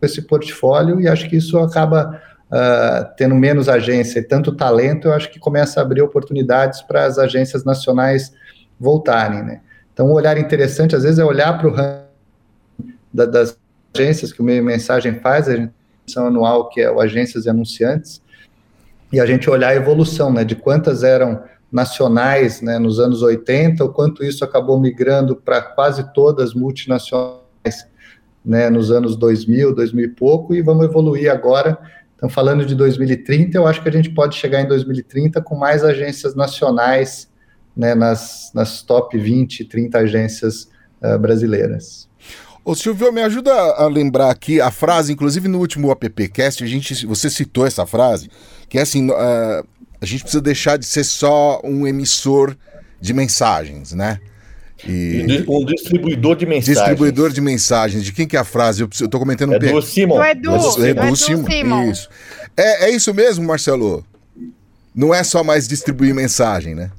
[0.00, 5.12] esse portfólio e acho que isso acaba uh, tendo menos agência e tanto talento, eu
[5.12, 8.32] acho que começa a abrir oportunidades para as agências nacionais
[8.80, 9.60] voltarem, né?
[9.92, 11.74] Então, um olhar interessante, às vezes, é olhar para o
[13.12, 13.58] da, das
[13.94, 15.72] agências que o meio mensagem faz, a gente
[16.16, 18.22] anual, que é o Agências e Anunciantes,
[19.12, 23.84] e a gente olhar a evolução, né, de quantas eram nacionais, né, nos anos 80,
[23.84, 27.86] o quanto isso acabou migrando para quase todas multinacionais,
[28.44, 31.78] né, nos anos 2000, 2000 e pouco, e vamos evoluir agora.
[32.16, 35.84] Então, falando de 2030, eu acho que a gente pode chegar em 2030 com mais
[35.84, 37.28] agências nacionais,
[37.76, 40.68] né, nas, nas top 20, 30 agências
[41.02, 42.07] uh, brasileiras.
[42.64, 47.06] Ô Silvio, me ajuda a lembrar aqui a frase, inclusive no último AppCast, a gente,
[47.06, 48.30] você citou essa frase,
[48.68, 49.66] que é assim, uh,
[50.00, 52.56] a gente precisa deixar de ser só um emissor
[53.00, 54.20] de mensagens, né?
[54.86, 55.44] E...
[55.48, 56.76] Um distribuidor de mensagens.
[56.76, 58.04] Distribuidor de mensagens.
[58.04, 58.82] De quem que é a frase?
[58.82, 60.22] Eu, estou comentando um é do Simon.
[60.22, 60.86] É do Edu.
[60.86, 61.90] É do Simon.
[61.90, 62.08] Isso.
[62.56, 64.04] É, é isso mesmo, Marcelo?
[64.94, 66.90] Não é só mais distribuir mensagem, né?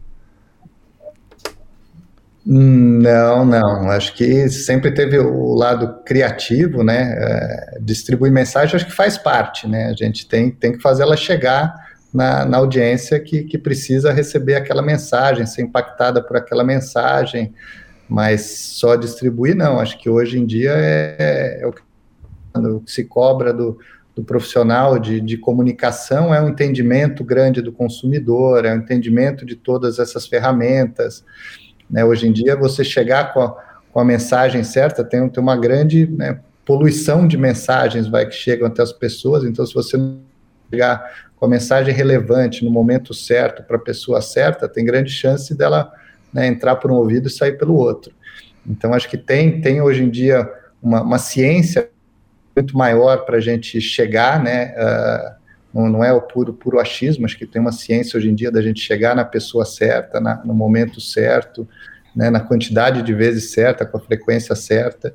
[2.52, 3.92] Não, não.
[3.92, 7.16] Acho que sempre teve o lado criativo, né?
[7.16, 9.86] É, distribuir mensagem, acho que faz parte, né?
[9.86, 11.72] A gente tem, tem que fazer ela chegar
[12.12, 17.54] na, na audiência que, que precisa receber aquela mensagem, ser impactada por aquela mensagem,
[18.10, 19.80] mas só distribuir, não.
[19.80, 21.82] Acho que hoje em dia é, é o, que,
[22.56, 23.78] o que se cobra do,
[24.16, 29.56] do profissional de, de comunicação é um entendimento grande do consumidor, é um entendimento de
[29.56, 31.24] todas essas ferramentas.
[31.90, 32.04] Né?
[32.06, 33.58] Hoje em dia, você chegar com a,
[33.92, 38.68] com a mensagem certa, tem, tem uma grande né, poluição de mensagens vai, que chegam
[38.68, 39.98] até as pessoas, então se você
[40.70, 45.56] chegar com a mensagem relevante no momento certo para a pessoa certa, tem grande chance
[45.56, 45.92] dela
[46.34, 48.12] né, entrar por um ouvido e sair pelo outro.
[48.68, 50.48] Então, acho que tem, tem hoje em dia
[50.82, 51.90] uma, uma ciência
[52.56, 54.76] muito maior para a gente chegar, né?
[54.78, 55.39] Uh,
[55.74, 58.52] não, não, é o puro, puro achismo, acho que tem uma ciência hoje em dia
[58.52, 61.68] da gente chegar na pessoa certa, na, no momento certo,
[62.16, 65.14] né, na quantidade de vezes certa, com a frequência certa,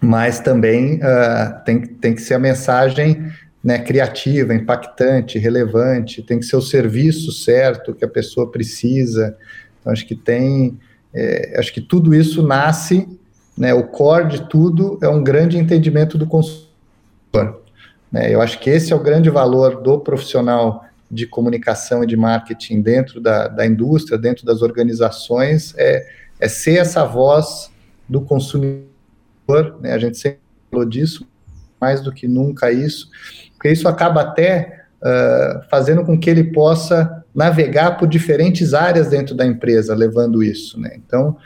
[0.00, 3.32] mas também uh, tem, tem que ser a mensagem
[3.66, 9.36] né, criativa, impactante, relevante, tem que ser o serviço certo que a pessoa precisa.
[9.80, 10.78] Então, acho que tem,
[11.12, 13.08] é, acho que tudo isso nasce,
[13.58, 17.65] né, o core de tudo é um grande entendimento do consumidor.
[18.10, 18.32] Né?
[18.32, 22.80] Eu acho que esse é o grande valor do profissional de comunicação e de marketing
[22.80, 26.06] dentro da, da indústria, dentro das organizações, é,
[26.40, 27.70] é ser essa voz
[28.08, 29.78] do consumidor.
[29.80, 29.92] Né?
[29.92, 30.40] A gente sempre
[30.70, 31.26] falou disso,
[31.80, 33.08] mais do que nunca isso,
[33.52, 39.34] porque isso acaba até uh, fazendo com que ele possa navegar por diferentes áreas dentro
[39.34, 40.80] da empresa, levando isso.
[40.80, 40.96] Né?
[40.96, 41.36] Então,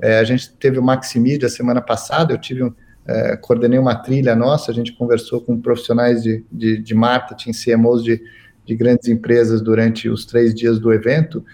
[0.00, 2.72] é, a gente teve o Maximídia semana passada, eu tive um,
[3.06, 8.02] é, coordenei uma trilha nossa, a gente conversou com profissionais de, de, de marketing, CMOs
[8.02, 8.22] de,
[8.64, 11.44] de grandes empresas durante os três dias do evento,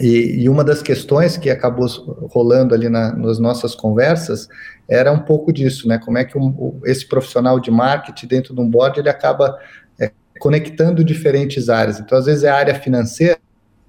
[0.00, 1.86] e, e, uma das questões que acabou
[2.28, 4.48] rolando ali na, nas nossas conversas
[4.88, 5.98] era um pouco disso, né?
[5.98, 9.56] Como é que um, esse profissional de marketing dentro de um board ele acaba
[10.00, 12.00] é, conectando diferentes áreas.
[12.00, 13.38] Então, às vezes é área financeira,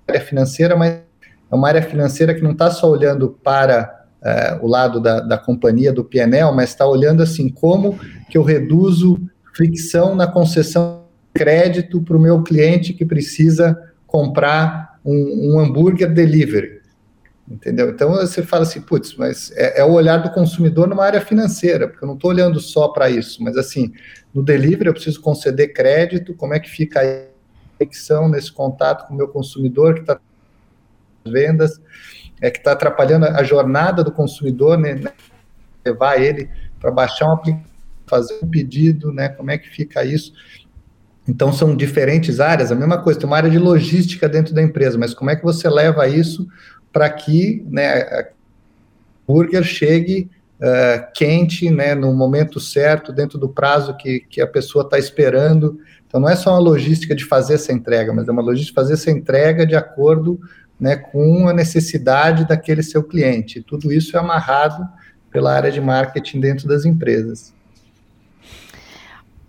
[0.07, 0.99] área financeira, mas
[1.51, 5.38] é uma área financeira que não está só olhando para é, o lado da, da
[5.38, 9.19] companhia, do PNL, mas está olhando assim, como que eu reduzo
[9.53, 16.12] fricção na concessão de crédito para o meu cliente que precisa comprar um, um, hambúrguer
[16.12, 16.81] delivery.
[17.49, 17.89] Entendeu?
[17.89, 21.89] Então você fala assim, putz, mas é, é, o olhar do consumidor numa área financeira,
[21.89, 23.91] porque eu não estou olhando só para isso, mas assim,
[24.33, 27.25] no delivery eu preciso conceder crédito, como é que fica a
[27.77, 30.17] fricção nesse contato com o meu consumidor que está
[31.25, 31.81] vendas
[32.43, 35.12] é que está atrapalhando a jornada do consumidor, né, né
[35.86, 37.71] levar ele para baixar um aplicativo,
[38.06, 39.29] fazer um pedido, né?
[39.29, 40.34] Como é que fica isso?
[41.25, 44.97] Então são diferentes áreas, a mesma coisa, tem uma área de logística dentro da empresa,
[44.97, 46.45] mas como é que você leva isso
[46.91, 48.27] para que né,
[49.25, 50.29] o burger chegue
[50.60, 55.79] uh, quente, né, no momento certo, dentro do prazo que, que a pessoa está esperando.
[56.06, 58.75] Então não é só uma logística de fazer essa entrega, mas é uma logística de
[58.75, 60.41] fazer essa entrega de acordo
[60.79, 63.62] né, com a necessidade daquele seu cliente.
[63.62, 64.88] Tudo isso é amarrado
[65.31, 67.53] pela área de marketing dentro das empresas.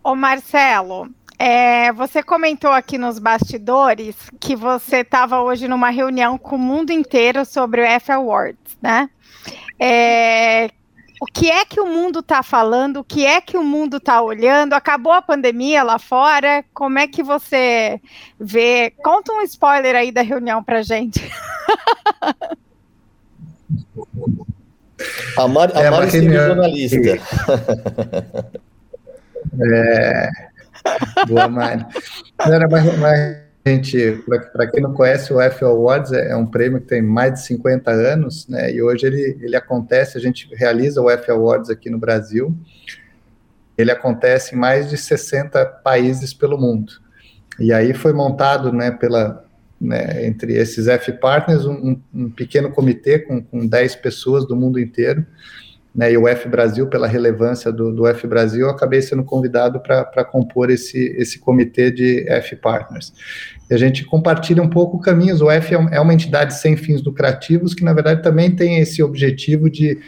[0.03, 1.09] Ô Marcelo,
[1.39, 6.91] é, você comentou aqui nos bastidores que você estava hoje numa reunião com o mundo
[6.91, 9.11] inteiro sobre o F Awards, né?
[9.79, 10.71] É,
[11.25, 12.99] o que é que o mundo está falando?
[12.99, 14.75] O que é que o mundo está olhando?
[14.75, 16.63] Acabou a pandemia lá fora?
[16.75, 17.99] Como é que você
[18.39, 18.91] vê?
[19.03, 21.27] Conta um spoiler aí da reunião para gente.
[25.37, 26.97] A Mari, a é Mari jornalista.
[29.73, 30.29] É,
[31.27, 31.85] Boa, Mari.
[32.39, 34.23] Era mais, mais gente,
[34.53, 37.47] para quem não conhece, o F Awards é, é um prêmio que tem mais de
[37.47, 38.73] 50 anos, né?
[38.73, 42.55] E hoje ele, ele acontece, a gente realiza o F Awards aqui no Brasil.
[43.77, 46.93] Ele acontece em mais de 60 países pelo mundo.
[47.59, 49.45] E aí foi montado, né, pela,
[49.81, 54.79] né, entre esses F Partners, um, um pequeno comitê com, com 10 pessoas do mundo
[54.81, 55.25] inteiro,
[55.95, 59.79] né, e o F Brasil, pela relevância do, do F Brasil, eu acabei sendo convidado
[59.81, 63.13] para compor esse, esse comitê de F Partners.
[63.71, 65.41] E a gente compartilha um pouco caminhos.
[65.41, 69.03] O F é, é uma entidade sem fins lucrativos que, na verdade, também tem esse
[69.03, 69.99] objetivo de,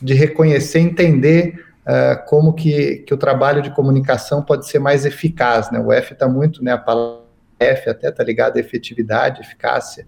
[0.00, 5.70] de reconhecer, entender uh, como que, que o trabalho de comunicação pode ser mais eficaz.
[5.70, 5.78] Né?
[5.78, 7.22] O F está muito, né, a palavra
[7.58, 10.06] F até está ligada à efetividade, eficácia.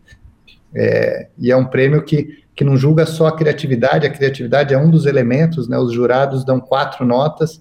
[0.75, 4.79] É, e é um prêmio que que não julga só a criatividade, a criatividade é
[4.79, 5.79] um dos elementos, né?
[5.79, 7.61] Os jurados dão quatro notas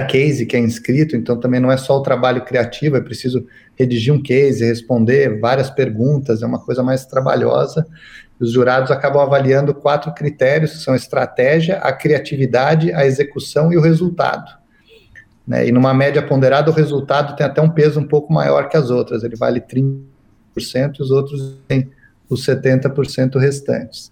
[0.00, 4.12] case que é inscrito, então também não é só o trabalho criativo, é preciso redigir
[4.12, 7.86] um case, responder várias perguntas, é uma coisa mais trabalhosa.
[8.40, 13.76] Os jurados acabam avaliando quatro critérios, que são a estratégia, a criatividade, a execução e
[13.76, 14.50] o resultado.
[15.46, 15.68] Né?
[15.68, 18.90] E numa média ponderada, o resultado tem até um peso um pouco maior que as
[18.90, 20.02] outras, ele vale 30%
[20.98, 21.90] e os outros têm
[22.28, 24.10] os 70% restantes.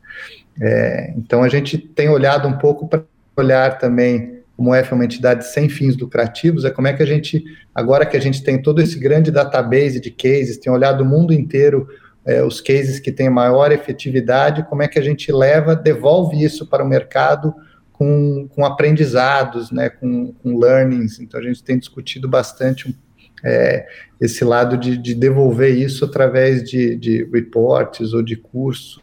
[0.61, 3.03] É, então, a gente tem olhado um pouco para
[3.37, 7.43] olhar também como é uma entidade sem fins lucrativos, é como é que a gente,
[7.75, 11.33] agora que a gente tem todo esse grande database de cases, tem olhado o mundo
[11.33, 11.89] inteiro,
[12.27, 16.67] é, os cases que têm maior efetividade, como é que a gente leva, devolve isso
[16.67, 17.55] para o mercado
[17.91, 21.19] com, com aprendizados, né, com, com learnings.
[21.21, 22.95] Então, a gente tem discutido bastante
[23.43, 23.87] é,
[24.21, 29.01] esse lado de, de, devolver isso através de, de reports ou de cursos,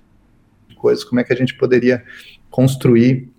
[0.75, 2.03] coisas, como é que a gente poderia
[2.51, 3.31] construir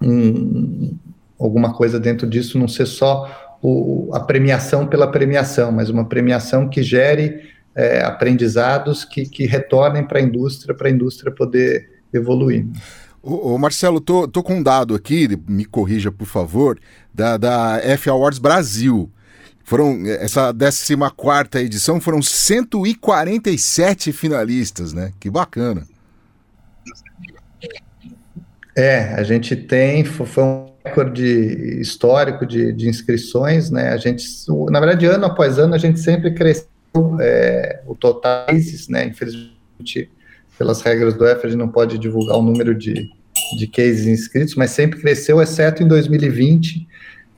[0.00, 0.96] um,
[1.38, 6.68] alguma coisa dentro disso, não ser só o, a premiação pela premiação, mas uma premiação
[6.68, 12.66] que gere é, aprendizados que, que retornem para a indústria, para a indústria poder evoluir.
[13.22, 16.78] Ô, ô, Marcelo, tô, tô com um dado aqui, me corrija por favor,
[17.12, 19.10] da, da F Awards Brasil.
[19.64, 25.12] Foram, essa 14 edição foram 147 finalistas, né?
[25.18, 25.84] Que bacana.
[28.76, 33.90] É, a gente tem, foi um recorde histórico de, de inscrições, né?
[33.90, 34.24] A gente,
[34.70, 36.68] na verdade, ano após ano, a gente sempre cresceu
[37.20, 38.46] é, o total,
[38.88, 39.06] né?
[39.06, 40.10] Infelizmente,
[40.58, 43.10] pelas regras do F, a gente não pode divulgar o número de,
[43.58, 46.86] de cases inscritos, mas sempre cresceu, exceto em 2020,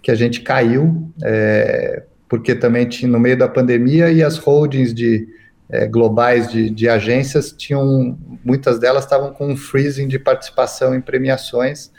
[0.02, 4.94] que a gente caiu, é, porque também tinha no meio da pandemia e as holdings
[4.94, 5.26] de
[5.68, 11.00] é, globais de, de, agências tinham, muitas delas estavam com um freezing de participação em
[11.00, 11.90] premiações.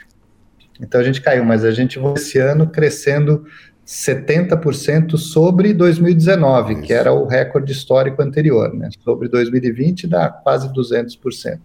[0.80, 3.44] Então a gente caiu, mas a gente esse ano crescendo
[3.86, 6.82] 70% sobre 2019, Isso.
[6.82, 8.88] que era o recorde histórico anterior, né?
[9.02, 11.58] Sobre 2020 dá quase 200%,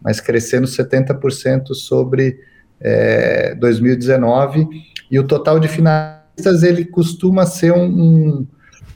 [0.00, 2.38] mas crescendo 70% sobre
[2.80, 4.68] é, 2019
[5.10, 8.46] e o total de finais ele costuma ser um,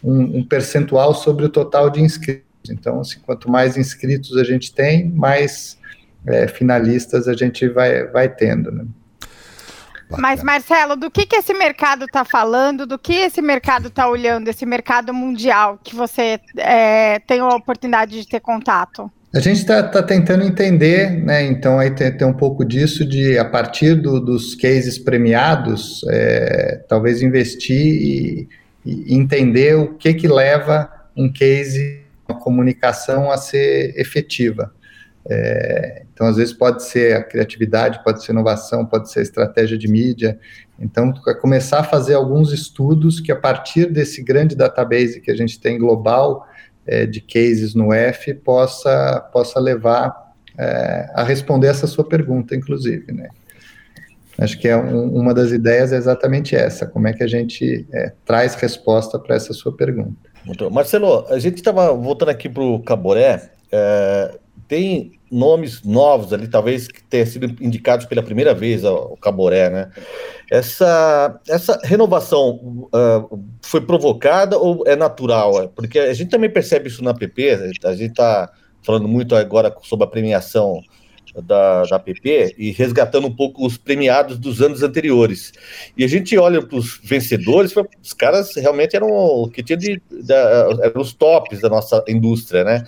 [0.04, 2.44] um, um, percentual sobre o total de inscritos.
[2.70, 5.78] Então, assim, quanto mais inscritos a gente tem, mais
[6.26, 8.70] é, finalistas a gente vai, vai tendo.
[8.70, 8.84] Né?
[10.18, 14.48] Mas, Marcelo, do que, que esse mercado está falando, do que esse mercado está olhando,
[14.48, 19.10] esse mercado mundial que você é, tem a oportunidade de ter contato?
[19.32, 21.44] A gente está tá tentando entender, né?
[21.44, 26.80] Então aí tem, tem, um pouco disso de a partir do, dos cases premiados, é,
[26.88, 28.48] talvez investir e,
[28.84, 34.72] e, entender o que que leva um case, uma comunicação a ser efetiva.
[35.28, 39.76] É, então, às vezes, pode ser a criatividade, pode ser inovação, pode ser a estratégia
[39.76, 40.38] de mídia.
[40.78, 45.60] Então, começar a fazer alguns estudos que, a partir desse grande database que a gente
[45.60, 46.46] tem global
[46.86, 53.12] é, de cases no F, possa, possa levar é, a responder essa sua pergunta, inclusive,
[53.12, 53.28] né?
[54.38, 57.86] Acho que é um, uma das ideias é exatamente essa, como é que a gente
[57.92, 60.30] é, traz resposta para essa sua pergunta.
[60.70, 64.38] Marcelo, a gente estava voltando aqui para o Caboré, é,
[64.70, 69.90] tem nomes novos ali, talvez que tenham sido indicados pela primeira vez ao Caboré, né?
[70.48, 75.68] Essa, essa renovação uh, foi provocada ou é natural?
[75.74, 78.48] Porque a gente também percebe isso na PP, a gente está
[78.84, 80.80] falando muito agora sobre a premiação
[81.42, 85.52] da, da PP e resgatando um pouco os premiados dos anos anteriores.
[85.96, 90.00] E a gente olha para os vencedores, os caras realmente eram o que tinha de,
[90.30, 92.84] eram os tops da nossa indústria, né?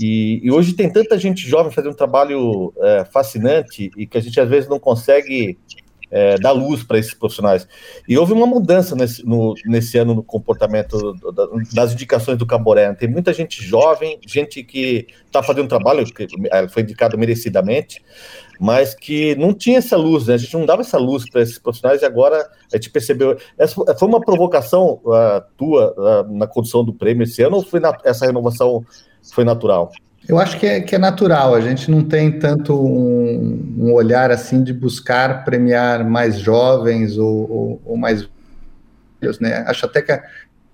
[0.00, 4.20] E, e hoje tem tanta gente jovem fazendo um trabalho é, fascinante e que a
[4.20, 5.58] gente às vezes não consegue
[6.10, 7.68] é, dar luz para esses profissionais.
[8.08, 11.14] E houve uma mudança nesse, no, nesse ano no comportamento
[11.72, 12.92] das indicações do Caboré.
[12.94, 18.02] Tem muita gente jovem, gente que está fazendo trabalho, que é, foi indicado merecidamente,
[18.58, 20.34] mas que não tinha essa luz, né?
[20.34, 23.38] a gente não dava essa luz para esses profissionais e agora a gente percebeu.
[23.56, 27.80] Essa foi uma provocação uh, tua uh, na condução do prêmio esse ano ou foi
[27.80, 28.84] na, essa renovação
[29.22, 29.92] foi natural?
[30.28, 34.30] Eu acho que é, que é natural, a gente não tem tanto um, um olhar
[34.30, 38.28] assim de buscar premiar mais jovens ou, ou, ou, mais
[39.20, 39.64] velhos, né?
[39.66, 40.22] Acho até que a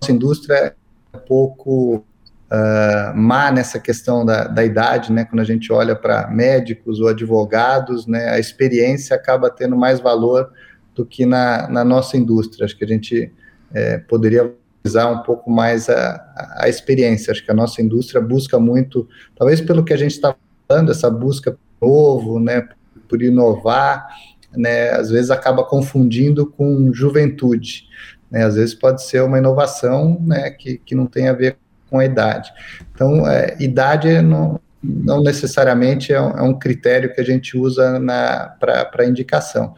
[0.00, 0.74] nossa indústria é
[1.16, 2.04] um pouco
[2.50, 5.24] uh, má nessa questão da, da idade, né?
[5.24, 8.28] Quando a gente olha para médicos ou advogados, né?
[8.30, 10.50] A experiência acaba tendo mais valor
[10.94, 12.64] do que na, na nossa indústria.
[12.64, 13.32] Acho que a gente
[13.72, 14.52] é, poderia
[14.94, 17.32] um pouco mais a, a experiência.
[17.32, 20.34] Acho que a nossa indústria busca muito, talvez pelo que a gente está
[20.68, 22.68] falando, essa busca novo, né,
[23.08, 24.06] por inovar,
[24.54, 27.84] né, às vezes acaba confundindo com juventude.
[28.30, 31.56] Né, às vezes pode ser uma inovação né, que, que não tem a ver
[31.88, 32.52] com a idade.
[32.92, 38.00] Então, é, idade não, não necessariamente é um, é um, critério que a gente usa
[38.58, 39.74] para indicação.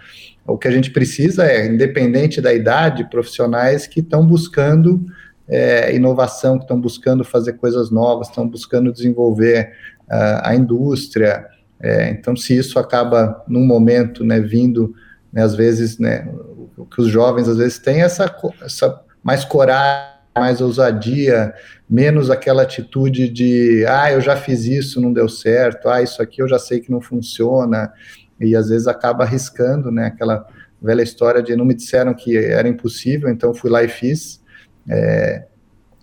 [0.49, 5.05] O que a gente precisa é, independente da idade, profissionais que estão buscando
[5.49, 9.73] é, inovação, que estão buscando fazer coisas novas, estão buscando desenvolver
[10.09, 11.47] uh, a indústria.
[11.81, 14.95] É, então, se isso acaba, num momento, né, vindo,
[15.33, 16.29] né, às vezes, né,
[16.77, 21.53] o que os jovens, às vezes, têm essa, essa mais coragem, mais ousadia,
[21.89, 26.41] menos aquela atitude de, ah, eu já fiz isso, não deu certo, ah, isso aqui
[26.41, 27.93] eu já sei que não funciona,
[28.41, 30.07] e às vezes acaba arriscando, né?
[30.07, 30.47] Aquela
[30.81, 34.41] velha história de não me disseram que era impossível, então fui lá e fiz.
[34.89, 35.45] É,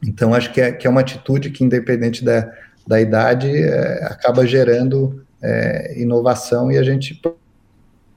[0.06, 2.52] então acho que é, que é uma atitude que, independente da,
[2.86, 7.20] da idade, é, acaba gerando é, inovação e a gente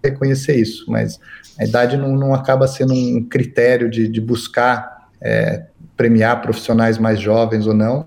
[0.02, 1.18] reconhecer isso, mas
[1.58, 5.64] a idade não, não acaba sendo um critério de, de buscar é,
[5.96, 8.06] premiar profissionais mais jovens ou não,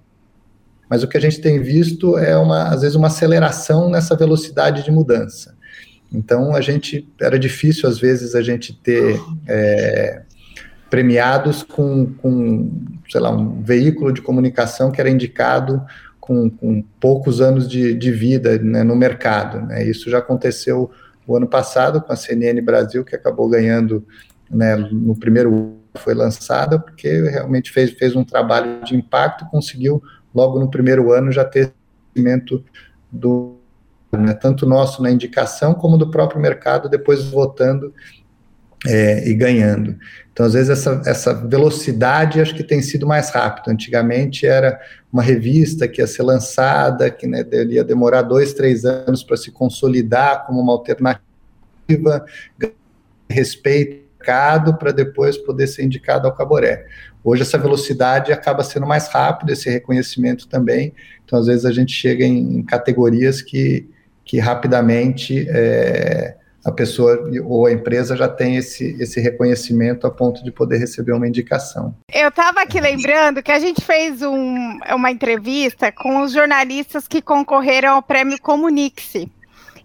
[0.90, 4.84] mas o que a gente tem visto é uma, às vezes uma aceleração nessa velocidade
[4.84, 5.56] de mudança.
[6.12, 10.24] Então, a gente era difícil às vezes a gente ter é,
[10.90, 12.72] premiados com, com,
[13.10, 15.82] sei lá, um veículo de comunicação que era indicado
[16.20, 19.66] com, com poucos anos de, de vida né, no mercado.
[19.66, 19.86] Né?
[19.86, 20.92] Isso já aconteceu
[21.26, 24.06] o ano passado com a CNN Brasil, que acabou ganhando
[24.50, 30.02] né, no primeiro foi lançada, porque realmente fez, fez um trabalho de impacto, conseguiu
[30.34, 31.74] logo no primeiro ano já ter
[32.14, 32.64] crescimento
[33.12, 33.61] do
[34.12, 37.94] né, tanto nosso na indicação como do próprio mercado depois votando
[38.86, 39.98] é, e ganhando.
[40.34, 43.70] Então, às vezes, essa, essa velocidade acho que tem sido mais rápido.
[43.70, 44.80] Antigamente era
[45.12, 49.52] uma revista que ia ser lançada, que né, ia demorar dois, três anos para se
[49.52, 52.26] consolidar como uma alternativa,
[53.30, 56.86] respeito mercado para depois poder ser indicado ao Caboré.
[57.24, 60.94] Hoje essa velocidade acaba sendo mais rápida, esse reconhecimento também.
[61.26, 63.90] Então, às vezes, a gente chega em categorias que,
[64.32, 70.42] que rapidamente é, a pessoa ou a empresa já tem esse, esse reconhecimento a ponto
[70.42, 71.94] de poder receber uma indicação.
[72.10, 77.22] Eu estava aqui lembrando que a gente fez um, uma entrevista com os jornalistas que
[77.22, 79.30] concorreram ao prêmio Comunique-se.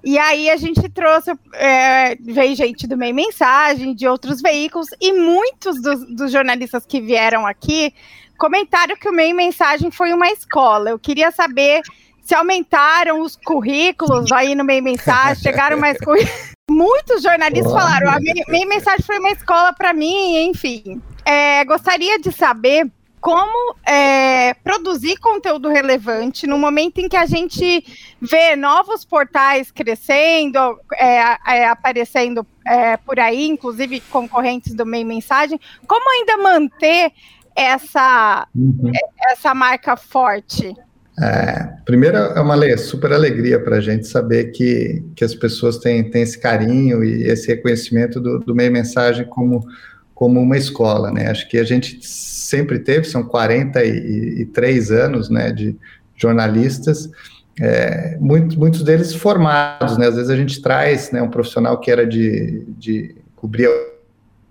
[0.04, 5.12] E aí a gente trouxe, é, veio gente do Meio Mensagem, de outros veículos, e
[5.12, 7.92] muitos dos, dos jornalistas que vieram aqui
[8.38, 10.90] comentaram que o Meio Mensagem foi uma escola.
[10.90, 11.82] Eu queria saber
[12.26, 16.56] se aumentaram os currículos aí no meio mensagem, chegaram mais currículos.
[16.68, 21.00] Muitos jornalistas Olá, falaram, a meio, meio mensagem foi uma escola para mim, enfim.
[21.24, 27.84] É, gostaria de saber como é, produzir conteúdo relevante no momento em que a gente
[28.20, 30.58] vê novos portais crescendo,
[30.94, 37.12] é, é, aparecendo é, por aí, inclusive concorrentes do meio mensagem, como ainda manter
[37.54, 38.90] essa, uhum.
[39.30, 40.74] essa marca forte?
[41.18, 46.10] É, primeiro, é uma super alegria para a gente saber que, que as pessoas têm,
[46.10, 49.66] têm esse carinho e esse reconhecimento do, do meio mensagem como,
[50.14, 51.30] como uma escola, né?
[51.30, 55.76] Acho que a gente sempre teve, são 43 anos, né, de
[56.14, 57.10] jornalistas,
[57.58, 60.08] é, muitos, muitos deles formados, né?
[60.08, 63.70] Às vezes a gente traz né, um profissional que era de, de cobrir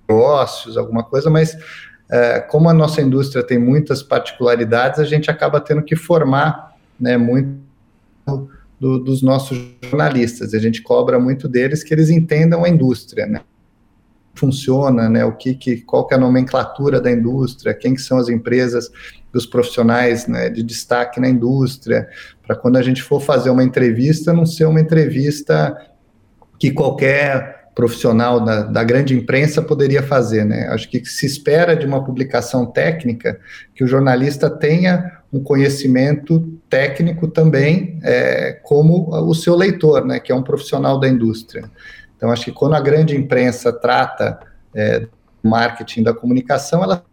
[0.09, 1.55] negócios, alguma coisa, mas
[2.49, 7.65] como a nossa indústria tem muitas particularidades, a gente acaba tendo que formar né, muito
[8.79, 10.53] do, dos nossos jornalistas.
[10.53, 13.41] A gente cobra muito deles que eles entendam a indústria, né?
[14.35, 15.23] Funciona, né?
[15.25, 18.91] O que, que qual que é a nomenclatura da indústria, quem que são as empresas,
[19.33, 22.07] os profissionais né, de destaque na indústria,
[22.45, 25.75] para quando a gente for fazer uma entrevista, não ser uma entrevista
[26.57, 30.69] que qualquer profissional da, da, grande imprensa poderia fazer, né?
[30.69, 33.37] Acho que se espera de uma publicação técnica
[33.75, 40.21] que o jornalista tenha um conhecimento técnico também, é, como o seu leitor, né?
[40.21, 41.69] Que é um profissional da indústria.
[42.15, 44.39] Então, acho que quando a grande imprensa trata
[44.73, 45.05] é,
[45.43, 47.03] marketing da comunicação, ela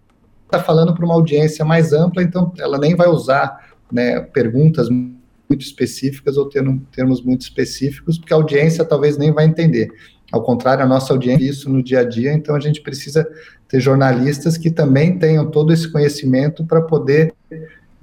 [0.44, 5.60] está falando para uma audiência mais ampla, então ela nem vai usar né, perguntas muito
[5.60, 9.90] específicas ou termos muito específicos, porque a audiência talvez nem vai entender.
[10.32, 13.28] Ao contrário, a nossa audiência isso no dia a dia, então a gente precisa
[13.68, 17.34] ter jornalistas que também tenham todo esse conhecimento para poder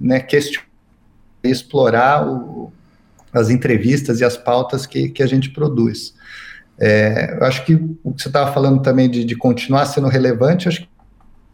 [0.00, 0.70] né, questionar
[1.42, 2.72] explorar o,
[3.32, 6.14] as entrevistas e as pautas que, que a gente produz.
[6.78, 10.68] É, eu acho que o que você estava falando também de, de, continuar sendo relevante,
[10.68, 10.88] acho que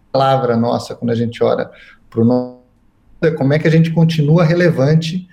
[0.08, 1.68] a palavra nossa, quando a gente olha
[2.08, 2.60] para o nosso,
[3.22, 5.28] é como é que a gente continua relevante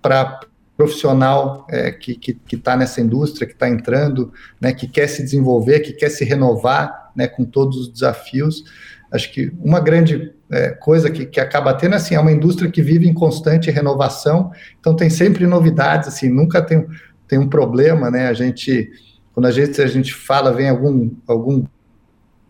[0.00, 0.40] para
[0.76, 5.92] profissional é, que está nessa indústria, que está entrando, né, que quer se desenvolver, que
[5.92, 8.62] quer se renovar né, com todos os desafios.
[9.10, 12.82] Acho que uma grande é, coisa que, que acaba tendo assim, é uma indústria que
[12.82, 16.86] vive em constante renovação, então tem sempre novidades, assim, nunca tem,
[17.26, 18.28] tem um problema, né?
[18.28, 18.90] A gente,
[19.32, 21.64] quando a gente, a gente fala, vem algum, algum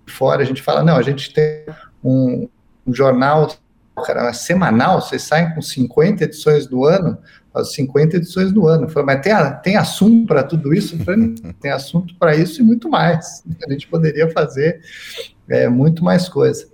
[0.07, 1.65] fora, a gente fala, não, a gente tem
[2.03, 2.49] um,
[2.87, 3.55] um jornal
[4.05, 7.19] cara, semanal, vocês saem com 50 edições do ano,
[7.57, 8.85] as 50 edições do ano.
[8.85, 9.33] Eu falei, mas tem,
[9.63, 10.97] tem assunto para tudo isso?
[11.05, 13.43] Falei, tem assunto para isso e muito mais.
[13.67, 14.81] A gente poderia fazer
[15.49, 16.69] é, muito mais coisa.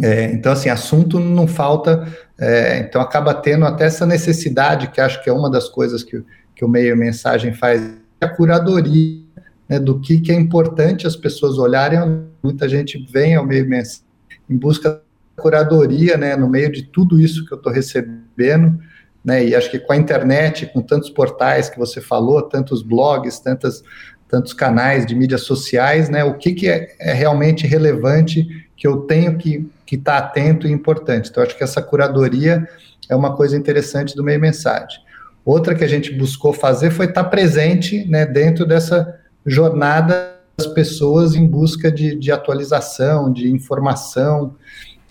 [0.00, 2.06] É, então, assim, assunto não falta,
[2.38, 6.22] é, então acaba tendo até essa necessidade, que acho que é uma das coisas que,
[6.54, 7.80] que o meio mensagem faz,
[8.20, 9.22] é a curadoria
[9.68, 12.26] né, do que, que é importante as pessoas olharem.
[12.42, 14.04] Muita gente vem ao meio mensagem
[14.50, 18.78] em busca da curadoria, né, no meio de tudo isso que eu estou recebendo,
[19.24, 19.44] né?
[19.44, 23.82] E acho que com a internet, com tantos portais que você falou, tantos blogs, tantas,
[24.28, 26.22] tantos canais de mídias sociais, né?
[26.24, 28.46] O que, que é, é realmente relevante
[28.76, 31.30] que eu tenho que que estar tá atento e importante.
[31.30, 32.68] Então, acho que essa curadoria
[33.08, 34.98] é uma coisa interessante do meio mensagem.
[35.44, 40.66] Outra que a gente buscou fazer foi estar tá presente né, dentro dessa jornada das
[40.68, 44.54] pessoas em busca de, de atualização, de informação.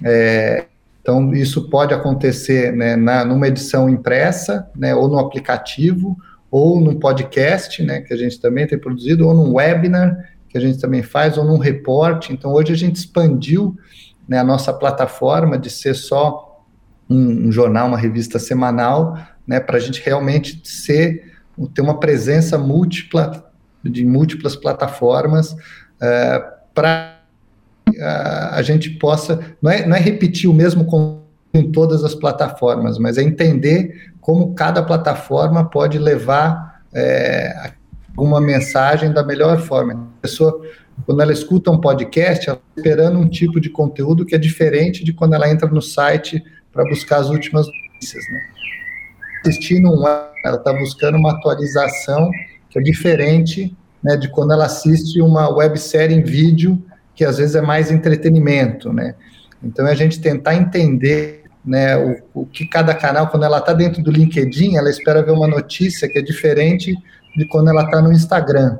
[0.03, 0.65] É,
[1.03, 6.17] então, isso pode acontecer né, na, numa edição impressa, né, ou no aplicativo,
[6.49, 10.61] ou num podcast, né, que a gente também tem produzido, ou num webinar, que a
[10.61, 12.31] gente também faz, ou num reporte.
[12.31, 13.77] Então, hoje a gente expandiu
[14.25, 16.63] né, a nossa plataforma de ser só
[17.09, 21.33] um, um jornal, uma revista semanal, né, para a gente realmente ser,
[21.75, 23.51] ter uma presença múltipla,
[23.83, 25.57] de múltiplas plataformas, uh,
[26.01, 26.43] eh,
[26.73, 27.12] para
[28.03, 30.85] a, gente possa, não é, não é repetir o mesmo
[31.53, 37.71] em todas as plataformas, mas é entender como cada plataforma pode levar é,
[38.17, 39.93] uma mensagem da melhor forma.
[39.93, 40.61] A pessoa,
[41.05, 45.03] quando ela escuta um podcast, ela está esperando um tipo de conteúdo que é diferente
[45.03, 48.23] de quando ela entra no site para buscar as últimas notícias.
[48.31, 48.41] Né?
[49.45, 50.03] Assistindo um
[50.45, 52.29] ela está buscando uma atualização
[52.69, 56.83] que é diferente né, de quando ela assiste uma websérie em vídeo
[57.15, 59.15] que às vezes é mais entretenimento, né?
[59.63, 63.71] Então é a gente tentar entender né, o, o que cada canal, quando ela está
[63.71, 66.93] dentro do LinkedIn, ela espera ver uma notícia que é diferente
[67.35, 68.77] de quando ela está no Instagram.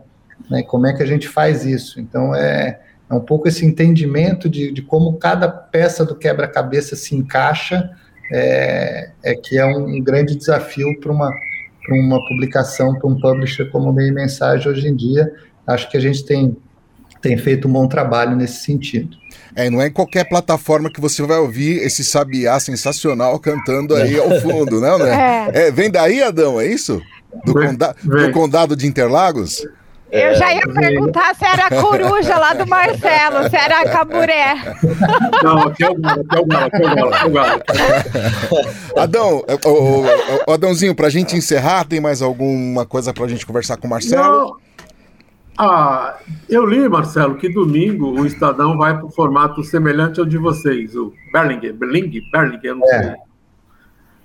[0.50, 2.00] Né, como é que a gente faz isso?
[2.00, 2.80] Então é,
[3.10, 7.90] é um pouco esse entendimento de, de como cada peça do quebra-cabeça se encaixa,
[8.32, 11.32] é, é, que é um, um grande desafio para uma,
[11.90, 15.32] uma publicação, para um publisher como meio mensagem hoje em dia.
[15.66, 16.58] Acho que a gente tem
[17.24, 19.18] tem feito um bom trabalho nesse sentido.
[19.56, 24.20] É, não é em qualquer plataforma que você vai ouvir esse sabiá sensacional cantando aí
[24.20, 24.98] ao fundo, né?
[24.98, 25.50] né?
[25.54, 25.68] É.
[25.68, 25.72] é.
[25.72, 27.02] vem daí, Adão, é isso?
[27.46, 29.66] Do, conda do condado de Interlagos?
[30.12, 34.56] Eu já ia perguntar se era a coruja lá do Marcelo, se era a caburé.
[35.42, 37.26] Não, aqui é o galo, aqui é o galo, aqui é o galo, aqui é
[37.26, 38.70] o galo.
[38.96, 40.06] Adão, o, o,
[40.48, 44.24] o, Adãozinho, pra gente encerrar, tem mais alguma coisa pra gente conversar com o Marcelo?
[44.24, 44.63] Não.
[45.58, 46.18] Ah,
[46.50, 50.96] eu li, Marcelo, que domingo o Estadão vai para o formato semelhante ao de vocês,
[50.96, 53.04] o Berlinger, Berling, Berlinger, eu não é.
[53.04, 53.14] sei.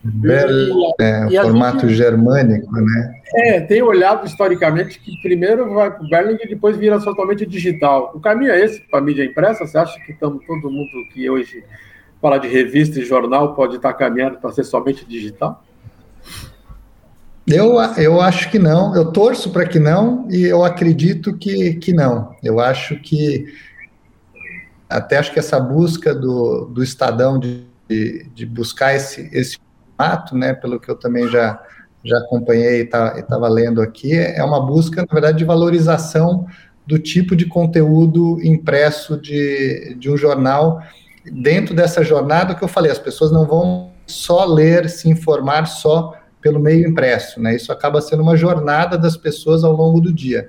[0.02, 3.20] Berl, é, e formato gente, germânico, né?
[3.34, 8.12] É, tem olhado historicamente que primeiro vai para o Berling e depois vira totalmente digital.
[8.14, 9.66] O caminho é esse para a mídia impressa?
[9.66, 11.64] Você acha que estamos todo mundo que hoje
[12.22, 15.62] fala de revista e jornal pode estar caminhando para ser somente digital?
[17.48, 21.92] Eu, eu acho que não, eu torço para que não, e eu acredito que, que
[21.92, 22.36] não.
[22.42, 23.46] Eu acho que
[24.88, 27.64] até acho que essa busca do, do Estadão de,
[28.34, 29.58] de buscar esse, esse
[29.96, 31.62] formato, né, pelo que eu também já,
[32.04, 36.46] já acompanhei e tá, estava lendo aqui, é uma busca, na verdade, de valorização
[36.86, 40.82] do tipo de conteúdo impresso de, de um jornal.
[41.30, 46.17] Dentro dessa jornada que eu falei, as pessoas não vão só ler, se informar só
[46.40, 47.54] pelo meio impresso, né?
[47.54, 50.48] Isso acaba sendo uma jornada das pessoas ao longo do dia.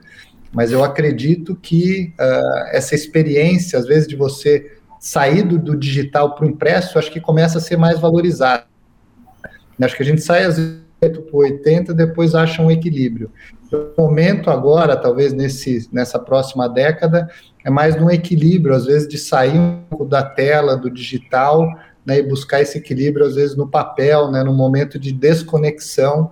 [0.51, 6.45] Mas eu acredito que uh, essa experiência, às vezes, de você sair do, digital para
[6.45, 8.65] o impresso, acho que começa a ser mais valorizada.
[9.81, 13.31] Acho que a gente sai às vezes para 80, depois acha um equilíbrio.
[13.71, 17.29] O momento agora, talvez nesse, nessa próxima década,
[17.63, 21.69] é mais um equilíbrio, às vezes, de sair um pouco da tela, do digital,
[22.05, 26.31] né, e buscar esse equilíbrio, às vezes, no papel, né, no momento de desconexão.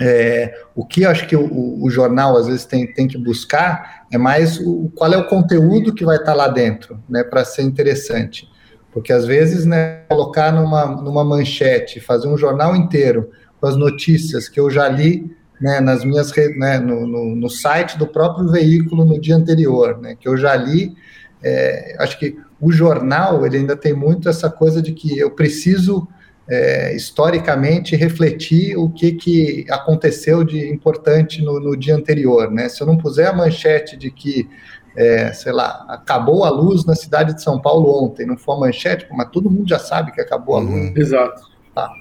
[0.00, 4.06] É, o que eu acho que o, o, jornal, às vezes, tem, tem que buscar
[4.10, 7.62] é mais o, qual é o conteúdo que vai estar lá dentro, né, para ser
[7.62, 8.48] interessante.
[8.92, 14.48] Porque, às vezes, né, colocar numa, numa manchete, fazer um jornal inteiro com as notícias
[14.48, 19.04] que eu já li né, nas minhas né, no, no, no, site do próprio veículo
[19.04, 20.94] no dia anterior, né, que eu já li.
[21.42, 26.08] É, acho que o jornal ele ainda tem muito essa coisa de que eu preciso
[26.48, 32.68] é, historicamente refletir o que, que aconteceu de importante no, no, dia anterior, né?
[32.68, 34.48] Se eu não puser a manchete de que,
[34.96, 38.60] é, sei lá, acabou a luz na cidade de São Paulo ontem, não for a
[38.60, 40.88] manchete, mas todo mundo já sabe que acabou a luz.
[40.88, 40.92] Uhum.
[40.96, 41.42] Exato.
[41.74, 41.92] Tá.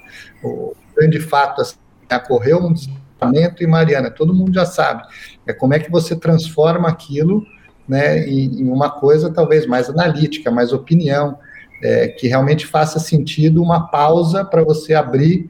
[0.41, 1.75] O grande fato assim,
[2.15, 5.03] ocorreu um desligamento em Mariana, todo mundo já sabe.
[5.45, 7.45] É como é que você transforma aquilo
[7.87, 11.37] né, em, em uma coisa talvez mais analítica, mais opinião,
[11.81, 15.49] é, que realmente faça sentido uma pausa para você abrir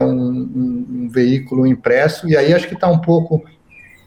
[0.00, 3.42] um, um, um, veículo impresso, e aí acho que está um pouco,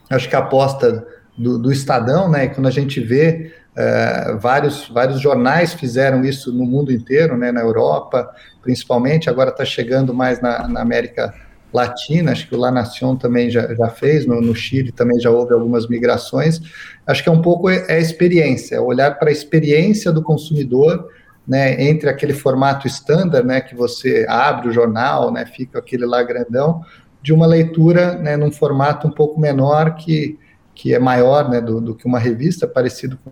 [0.09, 1.05] acho que a aposta
[1.37, 6.65] do, do Estadão, né, quando a gente vê é, vários, vários jornais fizeram isso no
[6.65, 8.29] mundo inteiro, né, na Europa,
[8.61, 11.33] principalmente, agora está chegando mais na, na América
[11.77, 15.29] Latina, acho que o La Nación também já, já fez, no, no, Chile também já
[15.29, 16.59] houve algumas migrações.
[17.05, 20.23] Acho que é um pouco é, é a experiência, é olhar para a experiência do
[20.23, 21.07] consumidor,
[21.47, 26.21] né, entre aquele formato standard, né, que você abre o jornal, né, fica aquele lá
[26.23, 26.81] grandão,
[27.21, 30.37] de uma leitura, né, num formato um pouco menor, que,
[30.73, 33.31] que é maior, né, do, do que uma revista, parecido com,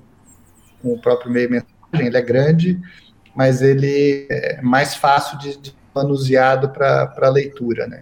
[0.81, 2.79] com o próprio meio mensagem, ele é grande,
[3.35, 8.01] mas ele é mais fácil de, de manuseado para leitura, né.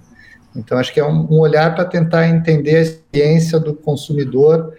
[0.56, 4.74] Então, acho que é um, olhar para tentar entender a experiência do consumidor,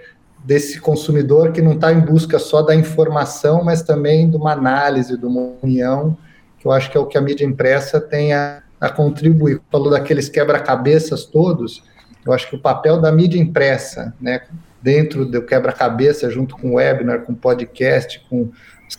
[0.45, 5.19] desse consumidor que não está em busca só da informação, mas também de uma análise,
[5.19, 6.17] de uma opinião,
[6.59, 9.61] que eu acho que é o que a mídia impressa tem a, a contribuir.
[9.71, 11.83] Falou daqueles quebra-cabeças todos,
[12.25, 14.43] eu acho que o papel da mídia impressa, né,
[14.81, 18.51] dentro do quebra-cabeça, junto com webinar, com podcast, com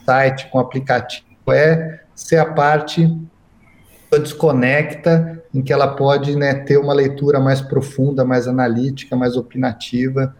[0.03, 3.07] site, com aplicativo, é ser a parte
[4.19, 10.35] desconecta, em que ela pode né, ter uma leitura mais profunda, mais analítica, mais opinativa.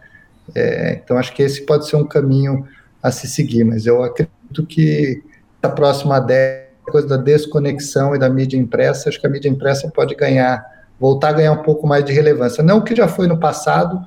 [0.54, 2.66] É, então, acho que esse pode ser um caminho
[3.02, 5.22] a se seguir, mas eu acredito que
[5.62, 9.90] a próxima década, coisa da desconexão e da mídia impressa, acho que a mídia impressa
[9.90, 10.64] pode ganhar,
[11.00, 12.62] voltar a ganhar um pouco mais de relevância.
[12.62, 14.06] Não que já foi no passado,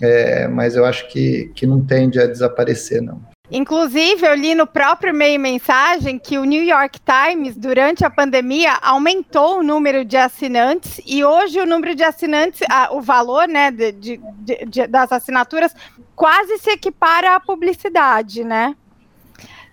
[0.00, 3.20] é, mas eu acho que, que não tende a desaparecer, não.
[3.50, 8.74] Inclusive, eu li no próprio meio mensagem que o New York Times, durante a pandemia,
[8.82, 13.70] aumentou o número de assinantes e hoje o número de assinantes, a, o valor né,
[13.70, 14.20] de, de,
[14.66, 15.74] de, das assinaturas
[16.14, 18.76] quase se equipara à publicidade, né?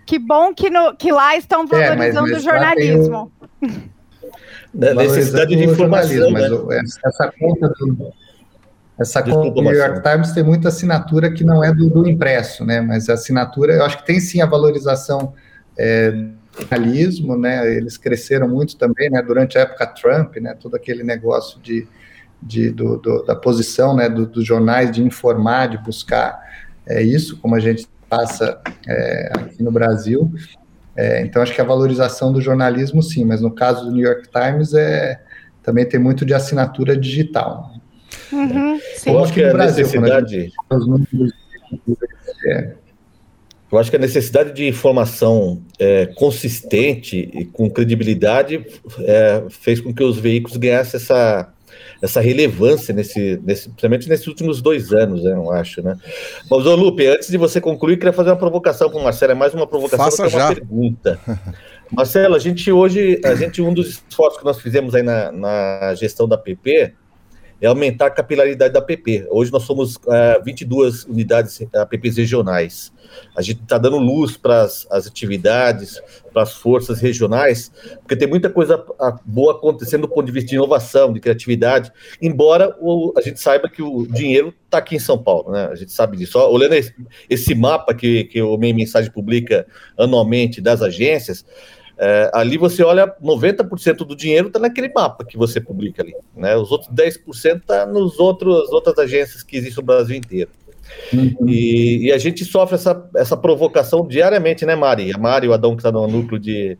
[0.06, 3.32] Que bom que, no, que lá estão é, valorizando é, o jornalismo.
[4.74, 6.48] Da necessidade de informação, né?
[6.50, 8.14] Mas essa conta do
[8.98, 12.80] Essa Desculpa, New York Times tem muita assinatura que não é do, do, impresso, né?
[12.80, 15.34] Mas a assinatura, eu acho que tem sim a valorização
[15.78, 17.76] é, do jornalismo, né?
[17.76, 19.22] Eles cresceram muito também, né?
[19.22, 20.56] Durante a época Trump, né?
[20.58, 21.86] Todo aquele negócio de,
[22.42, 24.08] de do, do, da posição, né?
[24.08, 26.40] Do, dos jornais de informar, de buscar
[26.88, 30.32] é, isso, como a gente passa é, aqui no Brasil.
[30.96, 34.30] É, então, acho que a valorização do jornalismo, sim, mas no caso do New York
[34.30, 35.20] Times, é,
[35.62, 37.75] também tem muito de assinatura digital.
[38.32, 40.52] Uhum, Eu acho que a Brasil, necessidade.
[43.72, 48.66] Eu acho que a necessidade de informação é, consistente e com credibilidade
[49.00, 51.52] é, fez com que os veículos ganhassem essa,
[52.02, 55.98] essa relevância, nesse, nesse, principalmente nesses últimos dois anos, né, eu acho, né?
[56.50, 59.36] Mas, ô Lupe, antes de você concluir, queria fazer uma provocação para o Marcelo, é
[59.36, 60.56] mais uma provocação Faça que é uma já.
[60.56, 61.20] pergunta.
[61.92, 65.94] Marcelo, a gente hoje, a gente, um dos esforços que nós fizemos aí na, na
[65.96, 66.94] gestão da PP
[67.62, 69.28] é aumentar a capilaridade da PP.
[69.30, 72.94] Hoje nós somos é, 22 unidades APPs regionais.
[73.36, 76.02] A gente está dando luz para as atividades,
[76.34, 78.84] para as forças regionais, porque tem muita coisa
[79.24, 81.92] boa acontecendo do ponto de vista de inovação, de criatividade,
[82.22, 85.70] embora o, a gente saiba que o dinheiro está aqui em São Paulo, né?
[85.72, 86.38] A gente sabe disso.
[86.40, 86.94] olhando esse,
[87.30, 89.66] esse mapa que, que o Meio Mensagem publica
[89.98, 91.46] anualmente das agências,
[91.98, 96.14] é, ali você olha, 90% do dinheiro está naquele mapa que você publica ali.
[96.36, 96.56] Né?
[96.56, 100.50] Os outros 10% está nos outros outras agências que existem no Brasil inteiro.
[101.14, 101.48] Uhum.
[101.48, 105.12] E, e, a gente sofre essa, essa provocação diariamente, né, Mari?
[105.14, 106.78] A Mari, o Adão, que está no núcleo de,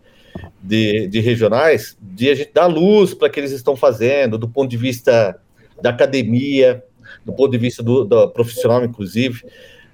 [0.62, 4.48] de, de, regionais, de a gente dar luz para o que eles estão fazendo, do
[4.48, 5.40] ponto de vista
[5.82, 6.84] da academia,
[7.26, 9.44] do ponto de vista do, do profissional, inclusive.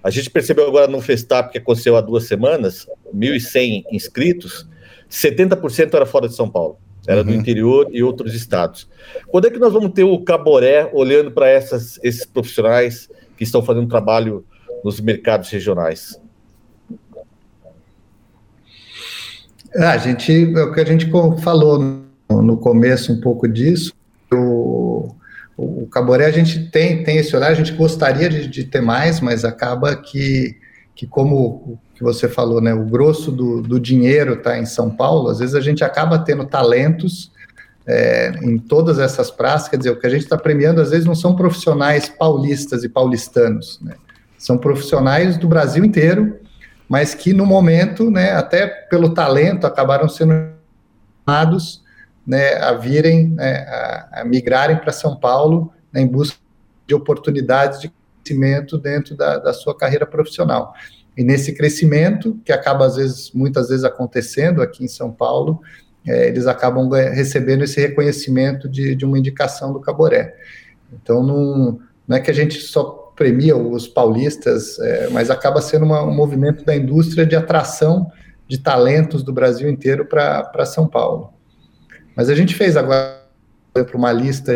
[0.04, 4.68] A gente percebeu agora no Festap, que aconteceu há duas semanas, 1.100 inscritos,
[5.12, 7.28] 70% era fora de São Paulo, era uhum.
[7.28, 8.88] do interior e outros estados.
[9.28, 13.88] Quando é que nós vamos ter o Caboré olhando para esses profissionais que estão fazendo
[13.88, 14.46] trabalho
[14.84, 16.20] nos mercados regionais?
[19.74, 21.10] É, a gente, é o que a gente
[21.42, 23.94] falou no, no começo um pouco disso,
[24.34, 25.14] o,
[25.58, 29.20] o Caboré a gente tem, tem esse olhar, a gente gostaria de, de ter mais,
[29.20, 30.58] mas acaba que,
[30.96, 32.74] que como que você falou, né?
[32.74, 35.30] O grosso do, do dinheiro está em São Paulo.
[35.30, 37.32] Às vezes a gente acaba tendo talentos
[37.86, 39.70] é, em todas essas praças.
[39.70, 42.90] Quer dizer, o que a gente está premiando às vezes não são profissionais paulistas e
[42.90, 43.94] paulistanos, né?
[44.36, 46.40] São profissionais do Brasil inteiro,
[46.90, 50.34] mas que no momento, né, até pelo talento, acabaram sendo
[51.24, 51.84] chamados
[52.26, 56.38] né, a virem, né, a, a migrarem para São Paulo né, em busca
[56.88, 57.94] de oportunidades de
[58.24, 60.74] crescimento dentro da, da sua carreira profissional.
[61.22, 65.62] E nesse crescimento, que acaba às vezes, muitas vezes acontecendo aqui em São Paulo,
[66.04, 70.36] é, eles acabam recebendo esse reconhecimento de, de uma indicação do Caboré.
[70.92, 75.86] Então, não, não é que a gente só premia os paulistas, é, mas acaba sendo
[75.86, 78.12] uma, um movimento da indústria de atração
[78.48, 81.32] de talentos do Brasil inteiro para São Paulo.
[82.16, 83.22] Mas a gente fez agora
[83.94, 84.52] uma lista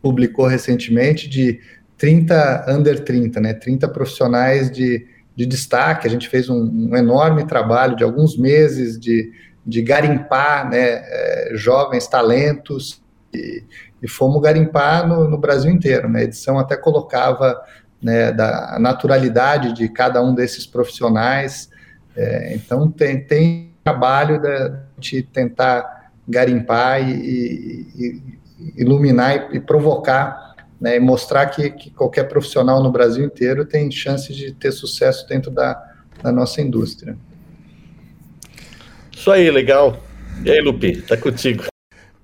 [0.00, 1.60] publicou recentemente de
[2.00, 3.52] 30 under 30, né?
[3.52, 6.08] 30 profissionais de, de destaque.
[6.08, 9.30] A gente fez um, um enorme trabalho de alguns meses de,
[9.66, 13.02] de garimpar né, é, jovens talentos
[13.34, 13.62] e,
[14.02, 16.08] e fomos garimpar no, no, Brasil inteiro.
[16.08, 16.20] Né?
[16.20, 17.60] A edição até colocava
[18.02, 21.68] né, da naturalidade de cada um desses profissionais.
[22.16, 24.40] É, então tem, tem trabalho
[24.98, 28.40] de tentar garimpar e, e, e
[28.76, 30.49] iluminar e, provocar
[30.80, 35.26] né, e mostrar que, que, qualquer profissional no Brasil inteiro tem chance de ter sucesso
[35.28, 35.80] dentro da,
[36.22, 37.16] da nossa indústria.
[39.12, 40.02] Isso aí, legal.
[40.44, 41.64] E aí, Lupi, tá contigo.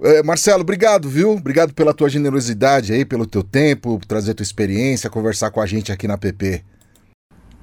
[0.02, 1.32] É, Marcelo, obrigado, viu?
[1.32, 5.92] Obrigado pela tua generosidade aí, pelo teu tempo, trazer tua experiência, conversar com a gente
[5.92, 6.62] aqui na PP.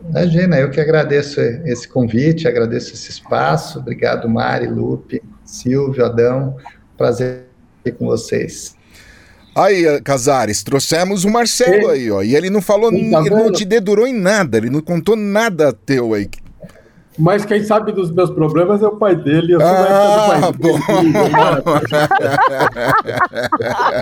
[0.10, 3.80] Imagina, eu que agradeço esse convite, agradeço esse espaço.
[3.80, 6.58] Obrigado, Mari, Lupe, Silvio, Adão.
[6.98, 7.46] Prazer
[7.86, 8.76] estar com vocês.
[9.56, 12.24] Aí, Casares, trouxemos o Marcelo aí, ó.
[12.24, 15.72] E ele não falou, tá ele não te dedurou em nada, ele não contou nada
[15.72, 16.30] teu aí.
[17.18, 19.54] Mas quem sabe dos meus problemas é o pai dele.
[19.54, 21.14] Eu sou ah, do pai dele.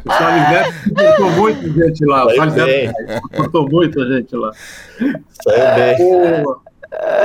[0.06, 2.26] o Salizete cortou muita gente lá.
[2.26, 2.94] O Salizete
[3.36, 4.52] cortou muita gente lá.
[6.00, 6.62] O...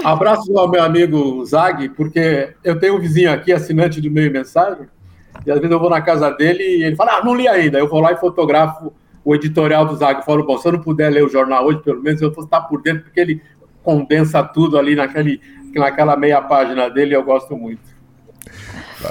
[0.04, 4.86] Abraço ao meu amigo Zag, porque eu tenho um vizinho aqui, assinante do meio mensagem,
[5.44, 7.78] e às vezes eu vou na casa dele e ele fala, ah, não li ainda.
[7.78, 8.92] Eu vou lá e fotografo
[9.24, 10.24] o editorial do Zag.
[10.24, 12.60] Falo, bom, se eu não puder ler o jornal hoje, pelo menos eu vou estar
[12.62, 13.42] por dentro, porque ele
[13.82, 15.40] condensa tudo ali naquele,
[15.74, 17.96] naquela meia página dele eu gosto muito.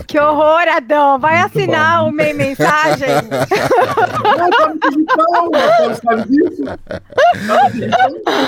[0.08, 1.20] Que horror, Adão.
[1.20, 2.10] Vai Muito assinar bom.
[2.10, 3.08] o meio mensagem.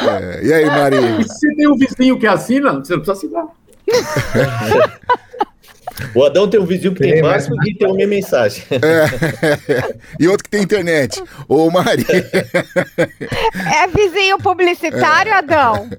[0.09, 0.97] É, e aí, Mari?
[1.19, 3.45] E se tem um vizinho que assina, você não precisa assinar.
[6.13, 8.63] O Adão tem um vizinho que tem, tem máximo e tem uma mensagem.
[8.71, 9.97] É.
[10.19, 11.21] E outro que tem internet.
[11.47, 12.05] Ô, Mari.
[13.73, 15.89] É vizinho publicitário, Adão?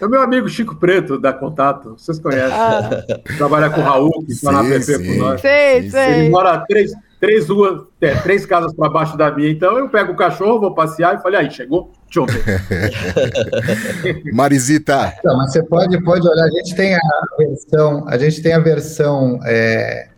[0.00, 2.52] É o meu amigo Chico Preto, da Contato, vocês conhecem.
[2.52, 3.04] Ah.
[3.36, 5.40] Trabalha com o Raul, que está na PP com nós.
[5.40, 6.20] Sei, sei.
[6.20, 10.12] Ele mora três, três ruas, é, três casas para baixo da minha, então eu pego
[10.12, 11.92] o cachorro, vou passear e falei, aí, chegou?
[12.12, 14.24] Deixa eu ver.
[14.34, 15.14] Marisita.
[15.24, 17.00] Não, mas você pode, pode olhar, a gente tem a
[17.38, 20.08] versão, a gente tem a versão é,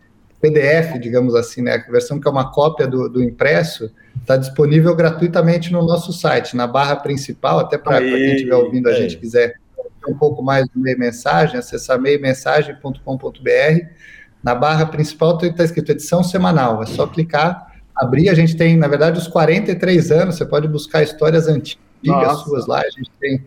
[0.40, 1.84] PDF, digamos assim, né?
[1.86, 6.56] A versão que é uma cópia do, do impresso, está disponível gratuitamente no nosso site,
[6.56, 9.60] na barra principal, até para quem estiver ouvindo a gente quiser
[10.08, 13.86] um pouco mais do meio mensagem, acessar meio-mensagem.com.br.
[14.42, 18.28] Na barra principal está escrito edição semanal, é só clicar, abrir.
[18.28, 22.44] A gente tem, na verdade, os 43 anos, você pode buscar histórias antigas Nossa.
[22.44, 23.44] suas lá, a gente tem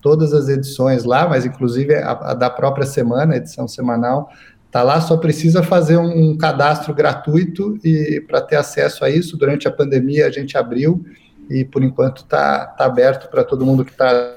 [0.00, 4.30] todas as edições lá, mas inclusive a, a da própria semana, edição semanal,
[4.70, 9.36] Tá lá, só precisa fazer um, um cadastro gratuito e para ter acesso a isso.
[9.36, 11.04] Durante a pandemia a gente abriu
[11.48, 14.36] e por enquanto está tá aberto para todo mundo que está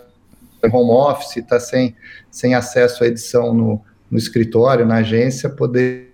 [0.72, 1.96] home office, está sem,
[2.30, 6.11] sem acesso à edição no, no escritório, na agência, poder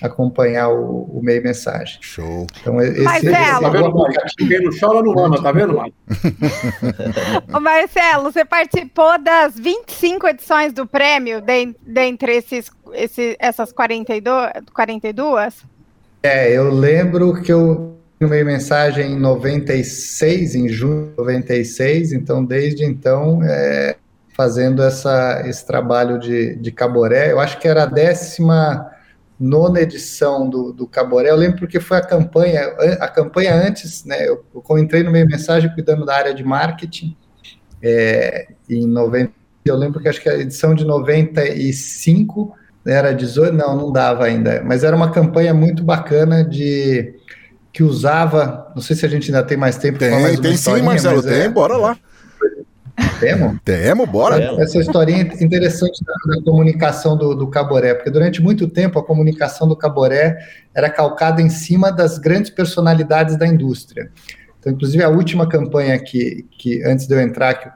[0.00, 1.98] acompanhar o, o meio mensagem.
[2.00, 2.46] Show.
[2.60, 5.96] Então, esse, Marcelo, esse tá vendo, Quem não chora não ama, tá vendo, Mike?
[7.54, 14.52] Ô Marcelo, você participou das 25 edições do prêmio, de, dentre esses, esse, essas 42,
[14.74, 15.64] 42?
[16.22, 22.84] É, eu lembro que eu meio mensagem em 96, em junho de 96, então desde
[22.84, 23.96] então é,
[24.36, 28.91] fazendo essa, esse trabalho de, de caboré, eu acho que era a décima
[29.42, 32.60] nona edição do, do Caboré, eu lembro porque foi a campanha,
[33.00, 37.16] a campanha antes, né, eu, eu entrei no meio mensagem cuidando da área de marketing,
[37.82, 39.32] é, em 90,
[39.64, 42.54] eu lembro que acho que a edição de 95
[42.86, 47.14] era 18, não, não dava ainda, mas era uma campanha muito bacana de
[47.72, 49.98] que usava, não sei se a gente ainda tem mais tempo.
[49.98, 51.96] Tem, tem sim, Marcelo, tem, é, bora lá.
[53.18, 53.58] Temos?
[53.64, 54.42] Temos, bora.
[54.60, 59.68] Essa historinha interessante da, da comunicação do, do, Caboré, porque durante muito tempo a comunicação
[59.68, 60.38] do Caboré
[60.74, 64.10] era calcada em cima das grandes personalidades da indústria.
[64.58, 67.68] Então, inclusive, a última campanha que, que antes de eu entrar, que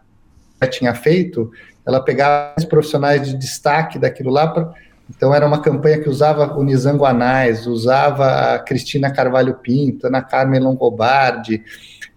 [0.60, 1.50] eu tinha feito,
[1.86, 4.72] ela pegava os profissionais de destaque daquilo lá para
[5.08, 10.20] então era uma campanha que usava o Nizam Guanais, usava a Cristina Carvalho Pinto, Ana
[10.20, 11.62] Carmen Longobardi,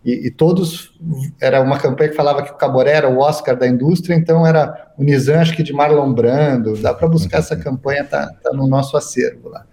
[0.04, 0.97] e, e, todos,
[1.41, 4.91] era uma campanha que falava que o Caboré era o Oscar da indústria, então era
[4.97, 8.66] o Nizam, acho que de Marlon Brando, dá para buscar essa campanha, tá, tá no
[8.66, 9.66] nosso acervo lá.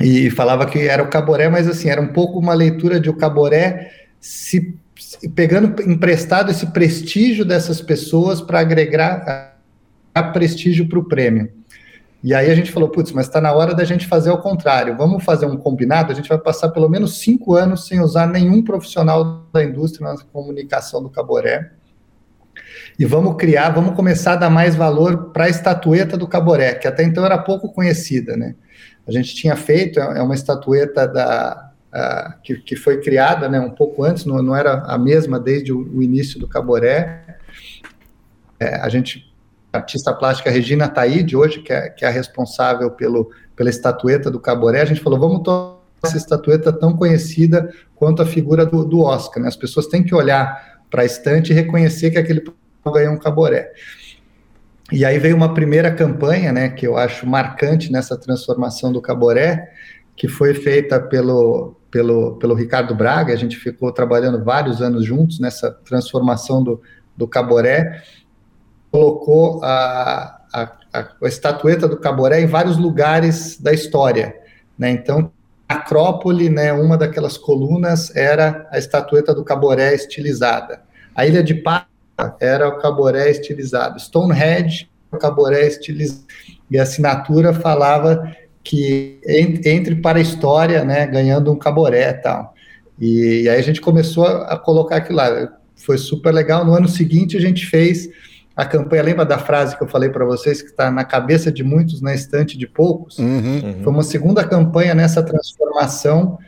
[0.00, 3.16] E falava que era o Caboré, mas assim, era um pouco uma leitura de o
[3.16, 9.24] Caboré se, se pegando emprestado esse prestígio dessas pessoas para agregar
[10.14, 11.50] a, a prestígio para o prêmio.
[12.22, 14.96] E aí a gente falou, putz, mas está na hora da gente fazer o contrário.
[14.96, 16.12] Vamos fazer um combinado.
[16.12, 20.16] A gente vai passar pelo menos cinco anos sem usar nenhum profissional da indústria na
[20.32, 21.72] comunicação do Caboré.
[22.96, 26.86] E vamos criar, vamos começar a dar mais valor para a estatueta do Caboré, que
[26.86, 28.54] até então era pouco conhecida, né?
[29.06, 33.58] A gente tinha feito, é, é uma estatueta da, uh, que, que foi criada né,
[33.58, 37.38] um pouco antes, não, não era a mesma desde o, o início do Caboré.
[38.60, 39.31] É, a gente
[39.72, 44.40] artista plástica Regina Taide, hoje, que é, que é a responsável pelo, pela estatueta do
[44.40, 49.00] Caboré, a gente falou, vamos tornar essa estatueta tão conhecida quanto a figura do, do
[49.00, 49.42] Oscar.
[49.42, 49.48] Né?
[49.48, 52.42] As pessoas têm que olhar para a estante e reconhecer que aquele
[52.84, 53.72] ganhou um Caboré.
[54.90, 59.70] E aí veio uma primeira campanha, né, que eu acho marcante nessa transformação do Caboré,
[60.16, 65.38] que foi feita pelo, pelo, pelo Ricardo Braga, a gente ficou trabalhando vários anos juntos
[65.38, 66.82] nessa transformação do,
[67.16, 68.02] do Caboré,
[68.92, 74.36] colocou a, a, a, estatueta do Caboré em vários lugares da história.
[74.78, 74.90] Né?
[74.90, 75.32] Então,
[75.66, 80.82] Acrópole, né, uma daquelas colunas era a estatueta do Caboré estilizada.
[81.14, 83.98] A Ilha de Páscoa era o Caboré estilizado.
[83.98, 86.24] Stonehenge, o Caboré estilizado.
[86.70, 88.30] E a assinatura falava
[88.62, 92.54] que entre para a história, né, ganhando um Caboré e tal.
[93.00, 95.56] E, aí a gente começou a colocar aquilo lá.
[95.76, 96.64] Foi super legal.
[96.66, 98.10] No ano seguinte a gente fez
[98.56, 101.64] a campanha, lembra da frase que eu falei para vocês, que está na cabeça de
[101.64, 103.18] muitos, na estante de poucos?
[103.18, 103.80] Uhum, uhum.
[103.82, 106.38] Foi uma segunda campanha nessa transformação,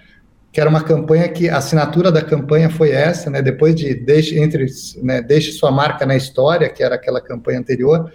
[0.52, 3.40] que era uma campanha que a assinatura da campanha foi essa, né?
[3.40, 4.66] Depois de deixe, entre,
[5.02, 8.12] né, deixe sua marca na história, que era aquela campanha anterior,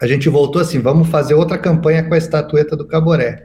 [0.00, 3.42] a gente voltou assim, vamos fazer outra campanha com a estatueta do Caboré.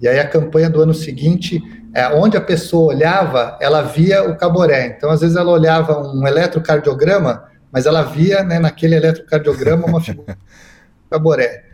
[0.00, 1.62] E aí a campanha do ano seguinte,
[1.94, 4.86] é, onde a pessoa olhava, ela via o Caboré.
[4.86, 7.44] Então, às vezes ela olhava um eletrocardiograma,
[7.74, 10.40] mas ela via né, naquele eletrocardiograma uma figura do
[11.10, 11.64] Caboré.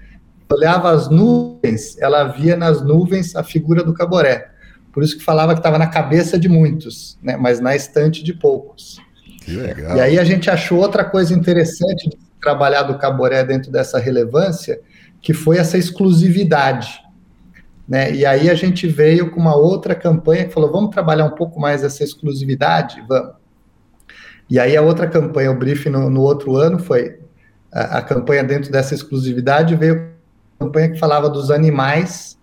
[0.50, 4.50] Olhava as nuvens, ela via nas nuvens a figura do Caboré.
[4.94, 8.32] Por isso que falava que estava na cabeça de muitos, né, mas na estante de
[8.32, 8.98] poucos.
[9.44, 9.94] Que legal.
[9.94, 14.80] E aí a gente achou outra coisa interessante de trabalhar do Caboré dentro dessa relevância,
[15.20, 16.98] que foi essa exclusividade.
[17.86, 18.10] Né?
[18.14, 21.60] E aí a gente veio com uma outra campanha que falou: vamos trabalhar um pouco
[21.60, 23.04] mais essa exclusividade?
[23.06, 23.39] Vamos.
[24.50, 27.20] E aí a outra campanha, o briefing no, no outro ano, foi
[27.72, 30.10] a, a, campanha dentro dessa exclusividade, veio
[30.58, 32.36] a campanha que falava dos animais.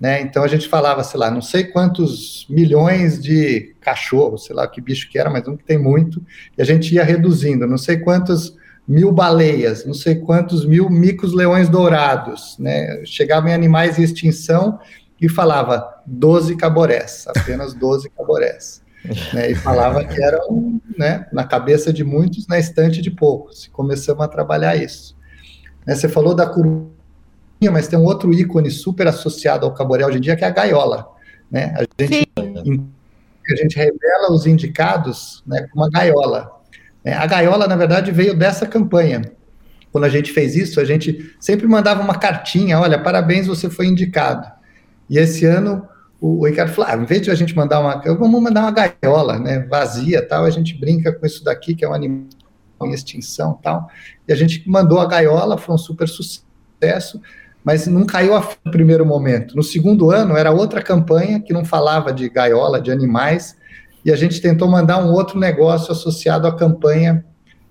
[0.00, 0.22] Né?
[0.22, 4.80] Então a gente falava, sei lá, não sei quantos milhões de cachorros, sei lá que
[4.80, 6.24] bicho que era, mas um que tem muito,
[6.56, 8.56] e a gente ia reduzindo, não sei quantos
[8.88, 13.04] mil baleias, não sei quantos mil micos leões dourados, né?
[13.04, 14.80] Chegava em animais em extinção
[15.20, 18.82] e falava 12 caborés, apenas 12 caborés.
[19.32, 19.50] né?
[19.50, 23.68] E falava que eram, né, na cabeça de muitos, na estante de poucos.
[23.72, 25.16] Começamos a trabalhar isso.
[25.86, 25.94] Né?
[25.94, 26.90] Você falou da coruja,
[27.72, 30.50] mas tem um outro ícone super associado ao caboré hoje em dia, que é a
[30.50, 31.08] gaiola.
[31.50, 31.74] Né?
[31.76, 36.50] A gente, a gente revela os indicados né, com uma gaiola.
[37.04, 39.22] É, a gaiola, na verdade, veio dessa campanha.
[39.90, 43.86] Quando a gente fez isso, a gente sempre mandava uma cartinha: olha, parabéns, você foi
[43.86, 44.46] indicado.
[45.08, 45.88] E esse ano
[46.20, 48.00] o, Ricardo falou: ah, em vez de a gente mandar uma.
[48.14, 51.88] Vamos mandar uma gaiola, né, vazia tal, a gente brinca com isso daqui, que é
[51.88, 52.26] um animal
[52.82, 53.88] em extinção tal.
[54.28, 57.20] E a gente mandou a gaiola, foi um super sucesso,
[57.64, 59.56] mas não caiu a no primeiro momento.
[59.56, 63.56] No segundo ano, era outra campanha que não falava de gaiola, de animais,
[64.04, 67.24] e a gente tentou mandar um outro negócio associado à campanha,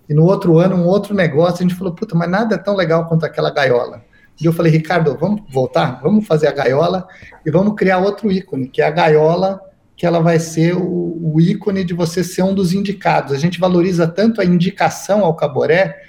[0.07, 2.75] e no outro ano um outro negócio, a gente falou, puta, mas nada é tão
[2.75, 4.01] legal quanto aquela gaiola.
[4.41, 7.07] E eu falei, Ricardo, vamos voltar, vamos fazer a gaiola
[7.45, 9.59] e vamos criar outro ícone, que é a gaiola,
[9.97, 13.33] que ela vai ser o, o ícone de você ser um dos indicados.
[13.33, 16.01] A gente valoriza tanto a indicação ao caboré,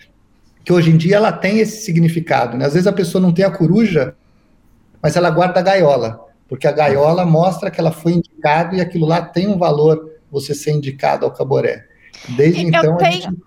[0.64, 2.56] que hoje em dia ela tem esse significado.
[2.56, 2.66] Né?
[2.66, 4.14] Às vezes a pessoa não tem a coruja,
[5.02, 9.06] mas ela guarda a gaiola, porque a gaiola mostra que ela foi indicada e aquilo
[9.06, 11.84] lá tem um valor você ser indicado ao Caboré.
[12.28, 13.42] Desde eu então tenho, gente...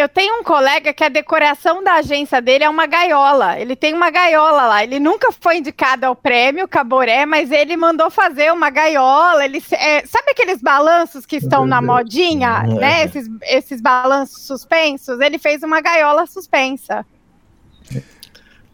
[0.00, 3.60] Eu tenho um colega que a decoração da agência dele é uma gaiola.
[3.60, 4.82] Ele tem uma gaiola lá.
[4.82, 9.44] Ele nunca foi indicado ao prêmio Caboré, mas ele mandou fazer uma gaiola.
[9.44, 12.66] Ele, é, sabe aqueles balanços que estão na modinha, é.
[12.68, 13.04] né?
[13.04, 15.20] Esses, esses balanços suspensos.
[15.20, 17.04] Ele fez uma gaiola suspensa.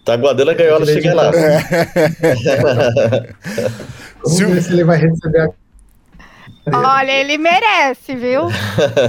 [0.04, 1.32] Tá aguardando a gaiola chegar lá.
[1.34, 1.58] É.
[4.22, 5.48] Vamos ver se ele vai receber a
[6.72, 8.48] Olha, ele merece, viu?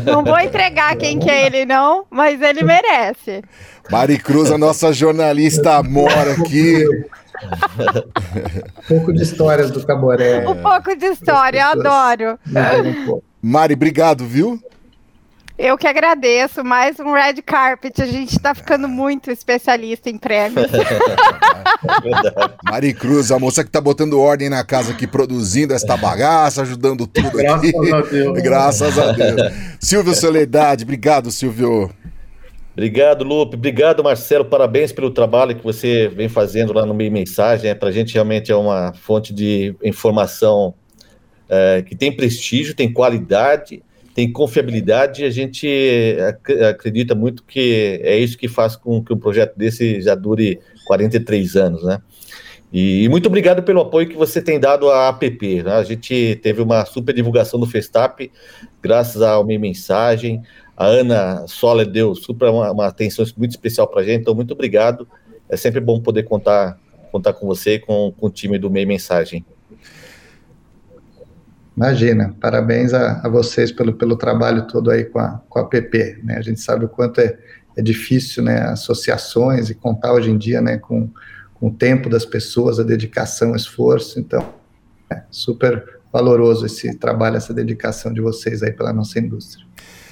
[0.06, 3.42] Não vou entregar quem que é ele, não, mas ele merece.
[3.90, 6.86] Mari Cruz, a nossa jornalista mora aqui.
[8.84, 10.48] um pouco de histórias do Caboré.
[10.48, 12.40] Um pouco de história, eu adoro.
[13.42, 14.60] Mari, obrigado, viu?
[15.58, 16.64] Eu que agradeço.
[16.64, 18.00] Mais um red carpet.
[18.00, 20.68] A gente está ficando muito especialista em prêmios.
[22.64, 27.08] Mari Cruz, a moça que está botando ordem na casa aqui, produzindo esta bagaça, ajudando
[27.08, 27.72] tudo aqui.
[27.72, 28.34] Graças a Deus.
[28.44, 29.54] Graças a Deus.
[29.80, 31.90] Silvio Soledade, obrigado, Silvio.
[32.74, 33.56] Obrigado, Lupe.
[33.56, 34.46] Obrigado, Marcelo.
[34.46, 37.72] Parabéns pelo trabalho que você vem fazendo lá no Meio Mensagem.
[37.72, 40.76] É, Para a gente realmente é uma fonte de informação
[41.50, 43.82] é, que tem prestígio, tem qualidade
[44.18, 46.18] tem confiabilidade e a gente
[46.68, 51.56] acredita muito que é isso que faz com que um projeto desse já dure 43
[51.56, 52.02] anos, né?
[52.74, 55.62] E, muito obrigado pelo apoio que você tem dado à APP.
[55.62, 55.72] Né?
[55.72, 58.32] A gente teve uma super divulgação do Festap,
[58.82, 60.42] graças ao minha mensagem.
[60.76, 64.52] A Ana Sola deu super uma, uma atenção muito especial para a gente, então muito
[64.52, 65.08] obrigado.
[65.48, 66.80] É sempre bom poder contar,
[67.12, 69.46] contar com você e com, com o time do Meio Mensagem.
[71.78, 76.22] Imagina, parabéns a, a, vocês pelo, pelo trabalho todo aí com a, com a PP,
[76.24, 76.36] né?
[76.36, 77.38] A gente sabe o quanto é,
[77.78, 81.08] é difícil, né, associações e contar hoje em dia, né, com,
[81.54, 84.56] com o tempo das pessoas, a dedicação, o esforço, então,
[85.12, 89.64] é super valoroso esse trabalho, essa dedicação de vocês aí pela nossa indústria.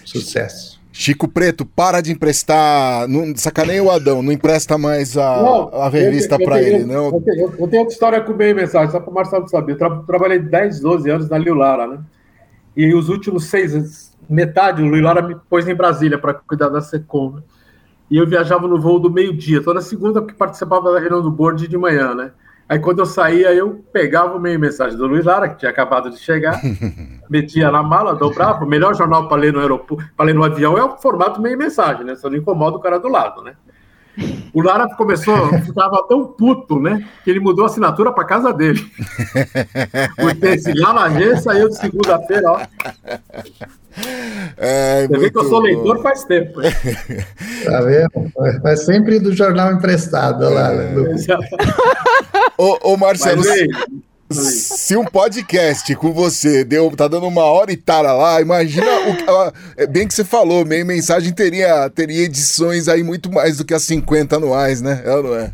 [0.05, 0.74] Sucesso.
[0.97, 3.05] Chico Preto, para de emprestar.
[3.09, 7.07] Não, sacaneia o Adão, não empresta mais a, não, a revista para ele, não.
[7.07, 9.73] Eu tenho, eu tenho, outra história com bem mensagem, só para o Marcelo saber.
[9.73, 11.99] Eu tra trabalhei 10, 12 anos na Lilara, né?
[12.77, 17.31] E os últimos seis, metade, o Lilara me pôs em Brasília para cuidar da Secom.
[17.31, 17.41] Né?
[18.09, 21.67] E eu viajava no voo do meio-dia, toda segunda, que participava da reunião do board
[21.67, 22.31] de manhã, né?
[22.67, 26.09] Aí quando eu saía, eu pegava o meio mensagem do Luiz Lara, que tinha acabado
[26.09, 26.59] de chegar,
[27.29, 28.65] metia na mala, dobrava.
[28.65, 31.57] O melhor jornal para ler no aeroporto, para ler no avião é o formato meio
[31.57, 32.15] mensagem, né?
[32.15, 33.55] Você não incomoda o cara do lado, né?
[34.53, 37.05] O Lara começou, ficava tão puto, né?
[37.23, 38.79] Que ele mudou a assinatura para casa dele.
[40.15, 42.61] Porque esse Lalagê saiu de segunda-feira, ó.
[44.57, 46.61] É, Você vê que eu sou leitor faz tempo.
[46.61, 46.71] Hein?
[47.65, 48.31] Tá vendo?
[48.63, 50.71] Mas sempre do jornal emprestado lá.
[50.71, 50.93] É.
[52.57, 53.41] ô, ô, Marcelo,
[54.29, 59.53] se um podcast com você deu, tá dando uma hora e tara lá, imagina o
[59.77, 63.73] é bem que você falou, meio mensagem teria, teria edições aí muito mais do que
[63.73, 65.03] as 50 anuais, né?
[65.05, 65.53] É ou não é?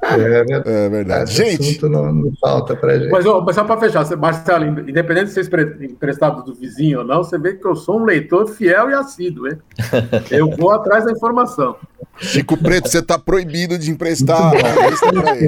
[0.00, 0.44] É,
[0.84, 1.32] é verdade.
[1.32, 1.82] gente.
[1.82, 3.10] Não, não, falta pra gente.
[3.10, 7.24] Mas, ó, mas só para fechar, Marcelo, independente de ser emprestado do vizinho ou não,
[7.24, 9.58] você vê que eu sou um leitor fiel e assíduo, hein?
[10.30, 11.76] Eu vou atrás da informação.
[12.18, 14.52] Chico Preto, você tá proibido de emprestar.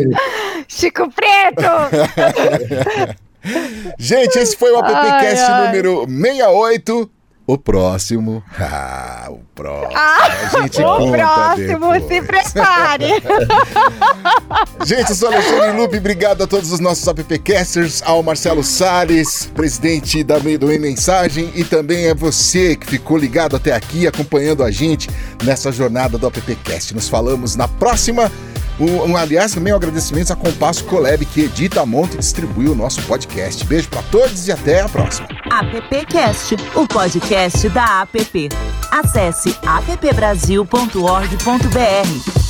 [0.67, 1.71] Chico Preto!
[3.99, 7.11] gente, esse foi o AppCast número 68.
[7.51, 8.45] O próximo.
[8.63, 9.93] Ah, o próximo.
[9.95, 12.07] Ah, a gente o próximo, depois.
[12.07, 13.07] se prepare.
[14.87, 15.99] gente, eu sou Alexandre Lupe.
[15.99, 21.51] Obrigado a todos os nossos appcasters, ao Marcelo Salles, presidente da Meio do e Mensagem,
[21.55, 25.09] e também a você que ficou ligado até aqui, acompanhando a gente
[25.43, 26.95] nessa jornada do appcast.
[26.95, 28.31] Nos falamos na próxima.
[28.81, 33.03] Um, aliás, também um agradecimento a Compasso Colab, que edita, monta e distribui o nosso
[33.03, 33.65] podcast.
[33.67, 35.29] Beijo para todos e até a próxima.
[35.51, 38.49] AppCast, o podcast da App.
[38.91, 42.50] Acesse appbrasil.org.br